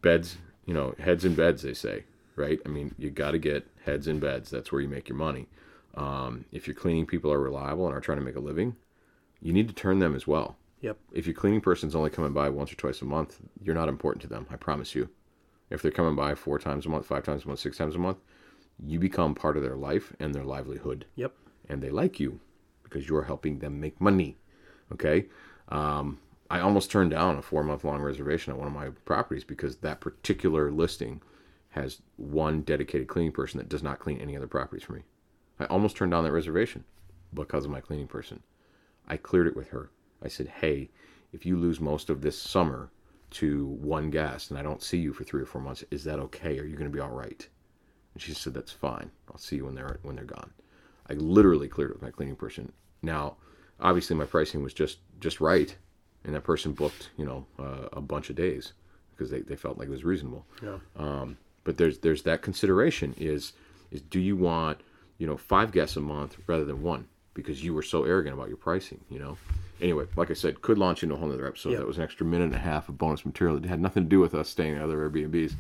Beds, 0.03 0.37
you 0.67 0.75
know, 0.75 0.95
heads 0.99 1.25
in 1.25 1.35
beds, 1.35 1.63
they 1.63 1.75
say, 1.75 2.05
right? 2.37 2.61
I 2.65 2.69
mean, 2.69 2.95
you 2.99 3.11
got 3.11 3.33
to 3.33 3.39
get 3.39 3.67
heads 3.85 4.07
in 4.07 4.21
beds. 4.21 4.51
That's 4.51 4.71
where 4.71 4.81
you 4.81 4.89
make 4.89 5.09
your 5.09 5.19
money. 5.19 5.49
Um, 5.95 6.45
if 6.53 6.67
your 6.67 6.75
cleaning 6.75 7.07
people 7.07 7.33
are 7.33 7.41
reliable 7.41 7.87
and 7.87 7.97
are 7.97 8.01
trying 8.01 8.19
to 8.19 8.25
make 8.25 8.37
a 8.37 8.41
living, 8.41 8.77
you 9.41 9.53
need 9.53 9.69
to 9.69 9.75
turn 9.75 9.99
them 9.99 10.15
as 10.15 10.27
well. 10.27 10.57
Yep. 10.85 10.99
If 11.13 11.27
your 11.27 11.35
cleaning 11.35 11.63
person's 11.63 11.95
only 11.95 12.11
coming 12.11 12.35
by 12.35 12.51
once 12.51 12.71
or 12.71 12.75
twice 12.77 13.01
a 13.01 13.07
month, 13.07 13.41
you're 13.63 13.75
not 13.75 13.89
important 13.89 14.21
to 14.21 14.29
them. 14.29 14.47
I 14.51 14.57
promise 14.57 14.95
you. 14.95 15.09
If 15.71 15.81
they're 15.81 15.91
coming 15.91 16.15
by 16.15 16.35
four 16.35 16.59
times 16.59 16.85
a 16.85 16.91
month, 16.91 17.07
five 17.07 17.25
times 17.25 17.45
a 17.45 17.49
month, 17.49 17.61
six 17.61 17.79
times 17.79 17.95
a 17.95 17.99
month, 17.99 18.19
you 18.79 18.99
become 18.99 19.35
part 19.35 19.57
of 19.57 19.63
their 19.63 19.77
life 19.77 20.13
and 20.21 20.35
their 20.35 20.45
livelihood 20.45 21.07
Yep. 21.17 21.33
and 21.71 21.83
they 21.83 21.89
like 21.89 22.21
you 22.21 22.39
because 22.83 23.09
you're 23.09 23.23
helping 23.23 23.61
them 23.61 23.81
make 23.81 23.99
money. 23.99 24.37
Okay. 24.93 25.25
Um, 25.71 26.19
I 26.51 26.61
almost 26.61 26.91
turned 26.91 27.13
down 27.13 27.39
a 27.39 27.43
four 27.43 27.65
month 27.65 27.83
long 27.83 28.03
reservation 28.03 28.53
at 28.53 28.59
one 28.59 28.69
of 28.69 28.75
my 28.75 28.91
properties 29.07 29.43
because 29.43 29.77
that 29.77 30.01
particular 30.01 30.71
listing 30.71 31.23
has 31.71 32.03
one 32.17 32.61
dedicated 32.61 33.09
cleaning 33.09 33.33
person 33.33 33.57
that 33.57 33.71
does 33.71 33.83
not 33.83 34.01
clean 34.01 34.21
any 34.21 34.37
other 34.37 34.47
properties 34.47 34.85
for 34.85 34.93
me. 34.93 35.03
I 35.59 35.65
almost 35.65 35.97
turned 35.97 36.13
down 36.13 36.25
that 36.25 36.33
reservation 36.33 36.85
because 37.33 37.65
of 37.65 37.71
my 37.71 37.81
cleaning 37.81 38.07
person. 38.07 38.43
I 39.09 39.17
cleared 39.17 39.47
it 39.47 39.57
with 39.57 39.69
her. 39.69 39.89
I 40.25 40.29
said, 40.29 40.49
hey, 40.49 40.91
if 41.33 41.45
you 41.45 41.57
lose 41.57 41.81
most 41.81 42.11
of 42.11 42.23
this 42.23 42.41
summer 42.41 42.91
to 43.31 43.67
one 43.67 44.11
guest 44.11 44.51
and 44.51 44.59
I 44.59 44.63
don't 44.63 44.83
see 44.83 44.99
you 44.99 45.13
for 45.13 45.25
three 45.25 45.43
or 45.43 45.47
four 45.47 45.61
months, 45.61 45.85
is 45.91 46.05
that 46.05 46.19
okay? 46.19 46.59
Are 46.59 46.65
you 46.65 46.77
going 46.77 46.91
to 46.91 46.95
be 46.95 47.01
all 47.01 47.11
right? 47.11 47.47
And 48.15 48.23
she 48.23 48.33
said, 48.33 48.55
"That's 48.55 48.71
fine. 48.71 49.11
I'll 49.29 49.39
see 49.39 49.57
you 49.57 49.65
when 49.65 49.75
they're 49.75 49.99
when 50.03 50.15
they're 50.15 50.25
gone." 50.25 50.53
I 51.09 51.15
literally 51.15 51.69
cleared 51.69 51.91
it 51.91 51.95
with 51.95 52.03
my 52.03 52.11
cleaning 52.11 52.37
person. 52.37 52.73
Now, 53.03 53.37
obviously, 53.81 54.15
my 54.15 54.25
pricing 54.25 54.63
was 54.63 54.73
just 54.73 54.99
just 55.19 55.41
right, 55.41 55.77
and 56.25 56.35
that 56.35 56.43
person 56.43 56.73
booked 56.73 57.11
you 57.17 57.25
know 57.25 57.45
uh, 57.59 57.89
a 57.93 58.01
bunch 58.01 58.31
of 58.31 58.37
days 58.37 58.73
because 59.11 59.31
they, 59.31 59.41
they 59.41 59.57
felt 59.57 59.79
like 59.79 59.89
it 59.89 59.93
was 59.93 60.05
reasonable. 60.05 60.47
Yeah. 60.63 60.79
Um, 60.97 61.37
but 61.65 61.77
there's 61.77 61.99
there's 61.99 62.23
that 62.23 62.43
consideration 62.43 63.15
is 63.19 63.53
is 63.91 64.01
do 64.01 64.21
you 64.21 64.37
want 64.37 64.81
you 65.19 65.27
know 65.27 65.37
five 65.37 65.73
guests 65.73 65.97
a 65.97 66.01
month 66.01 66.37
rather 66.47 66.65
than 66.65 66.83
one 66.83 67.09
because 67.33 67.65
you 67.65 67.75
were 67.75 67.83
so 67.83 68.05
arrogant 68.05 68.35
about 68.35 68.49
your 68.49 68.57
pricing 68.57 69.01
you 69.09 69.19
know 69.19 69.37
anyway 69.81 70.05
like 70.17 70.31
i 70.31 70.35
said 70.35 70.61
could 70.63 70.79
launch 70.79 71.03
into 71.03 71.15
a 71.15 71.19
whole 71.19 71.31
other 71.33 71.47
episode 71.47 71.71
Yep. 71.71 71.79
that 71.81 71.87
was 71.87 71.99
an 71.99 72.05
extra 72.05 72.25
minute 72.27 72.45
and 72.47 72.55
a 72.55 72.59
half 72.59 72.89
of 72.89 72.97
bonus 72.99 73.25
material 73.25 73.59
that 73.59 73.69
had 73.69 73.81
nothing 73.81 74.05
to 74.05 74.09
do 74.09 74.21
with 74.21 74.35
us 74.35 74.49
staying 74.49 74.75
at 74.75 74.83
other 74.83 75.09
airbnbs 75.09 75.55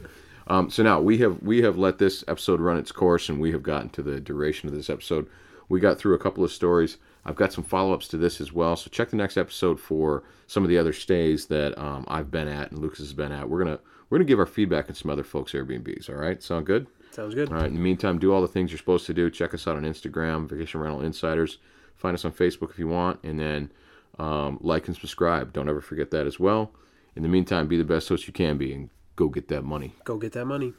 um, 0.46 0.68
so 0.70 0.82
now 0.82 1.00
we 1.00 1.18
have 1.18 1.42
we 1.42 1.62
have 1.62 1.78
let 1.78 1.98
this 1.98 2.22
episode 2.28 2.60
run 2.60 2.76
its 2.76 2.92
course 2.92 3.28
and 3.28 3.40
we 3.40 3.50
have 3.52 3.62
gotten 3.62 3.88
to 3.90 4.02
the 4.02 4.20
duration 4.20 4.68
of 4.68 4.74
this 4.74 4.90
episode 4.90 5.26
we 5.68 5.80
got 5.80 5.98
through 5.98 6.14
a 6.14 6.18
couple 6.18 6.44
of 6.44 6.52
stories 6.52 6.98
i've 7.24 7.36
got 7.36 7.52
some 7.52 7.64
follow-ups 7.64 8.08
to 8.08 8.16
this 8.16 8.40
as 8.40 8.52
well 8.52 8.76
so 8.76 8.88
check 8.90 9.10
the 9.10 9.16
next 9.16 9.36
episode 9.36 9.80
for 9.80 10.22
some 10.46 10.62
of 10.62 10.68
the 10.68 10.76
other 10.78 10.92
stays 10.92 11.46
that 11.46 11.76
um, 11.78 12.04
i've 12.08 12.30
been 12.30 12.48
at 12.48 12.70
and 12.70 12.80
lucas 12.80 12.98
has 12.98 13.12
been 13.14 13.32
at 13.32 13.48
we're 13.48 13.62
gonna 13.64 13.78
we're 14.10 14.18
gonna 14.18 14.28
give 14.28 14.38
our 14.38 14.44
feedback 14.46 14.88
on 14.88 14.94
some 14.94 15.10
other 15.10 15.24
folks 15.24 15.52
airbnbs 15.52 16.08
all 16.10 16.16
right 16.16 16.42
sound 16.42 16.66
good 16.66 16.86
Sounds 17.10 17.32
good. 17.36 17.48
all 17.50 17.54
right. 17.54 17.66
In 17.66 17.74
the 17.74 17.80
meantime, 17.80 18.18
do 18.18 18.32
all 18.34 18.42
the 18.42 18.48
things 18.48 18.72
you're 18.72 18.78
supposed 18.78 19.06
to 19.06 19.14
do. 19.14 19.30
Check 19.30 19.54
us 19.54 19.68
out 19.68 19.76
on 19.76 19.84
Instagram, 19.84 20.48
Vacation 20.48 20.80
Rental 20.80 21.00
Insiders. 21.02 21.58
Find 21.94 22.12
us 22.12 22.24
on 22.24 22.32
Facebook 22.32 22.70
if 22.70 22.78
you 22.80 22.88
want, 22.88 23.20
and 23.22 23.38
then 23.38 23.70
um, 24.18 24.58
like 24.60 24.86
and 24.86 24.96
subscribe. 24.96 25.52
Don't 25.52 25.68
ever 25.68 25.80
forget 25.80 26.10
that 26.12 26.26
as 26.26 26.38
well. 26.38 26.72
In 27.16 27.22
the 27.22 27.28
meantime, 27.28 27.68
be 27.68 27.76
the 27.76 27.84
best 27.84 28.08
host 28.08 28.26
you 28.26 28.32
can 28.32 28.58
be, 28.58 28.72
and 28.72 28.90
go 29.16 29.28
get 29.28 29.48
that 29.48 29.62
money. 29.62 29.94
Go 30.04 30.18
get 30.18 30.32
that 30.32 30.46
money. 30.46 30.74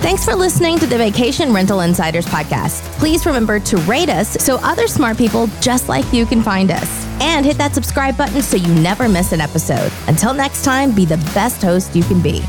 Thanks 0.00 0.24
for 0.24 0.34
listening 0.34 0.78
to 0.78 0.86
the 0.86 0.96
Vacation 0.96 1.52
Rental 1.52 1.80
Insiders 1.80 2.24
podcast. 2.24 2.82
Please 2.98 3.26
remember 3.26 3.58
to 3.60 3.76
rate 3.78 4.08
us 4.08 4.34
so 4.42 4.56
other 4.62 4.86
smart 4.86 5.18
people 5.18 5.48
just 5.60 5.88
like 5.88 6.10
you 6.12 6.24
can 6.24 6.40
find 6.40 6.70
us. 6.70 7.06
And 7.20 7.44
hit 7.44 7.58
that 7.58 7.74
subscribe 7.74 8.16
button 8.16 8.40
so 8.40 8.56
you 8.56 8.72
never 8.76 9.08
miss 9.08 9.32
an 9.32 9.40
episode. 9.40 9.92
Until 10.06 10.32
next 10.32 10.64
time, 10.64 10.94
be 10.94 11.04
the 11.04 11.18
best 11.34 11.60
host 11.60 11.96
you 11.96 12.04
can 12.04 12.22
be. 12.22 12.42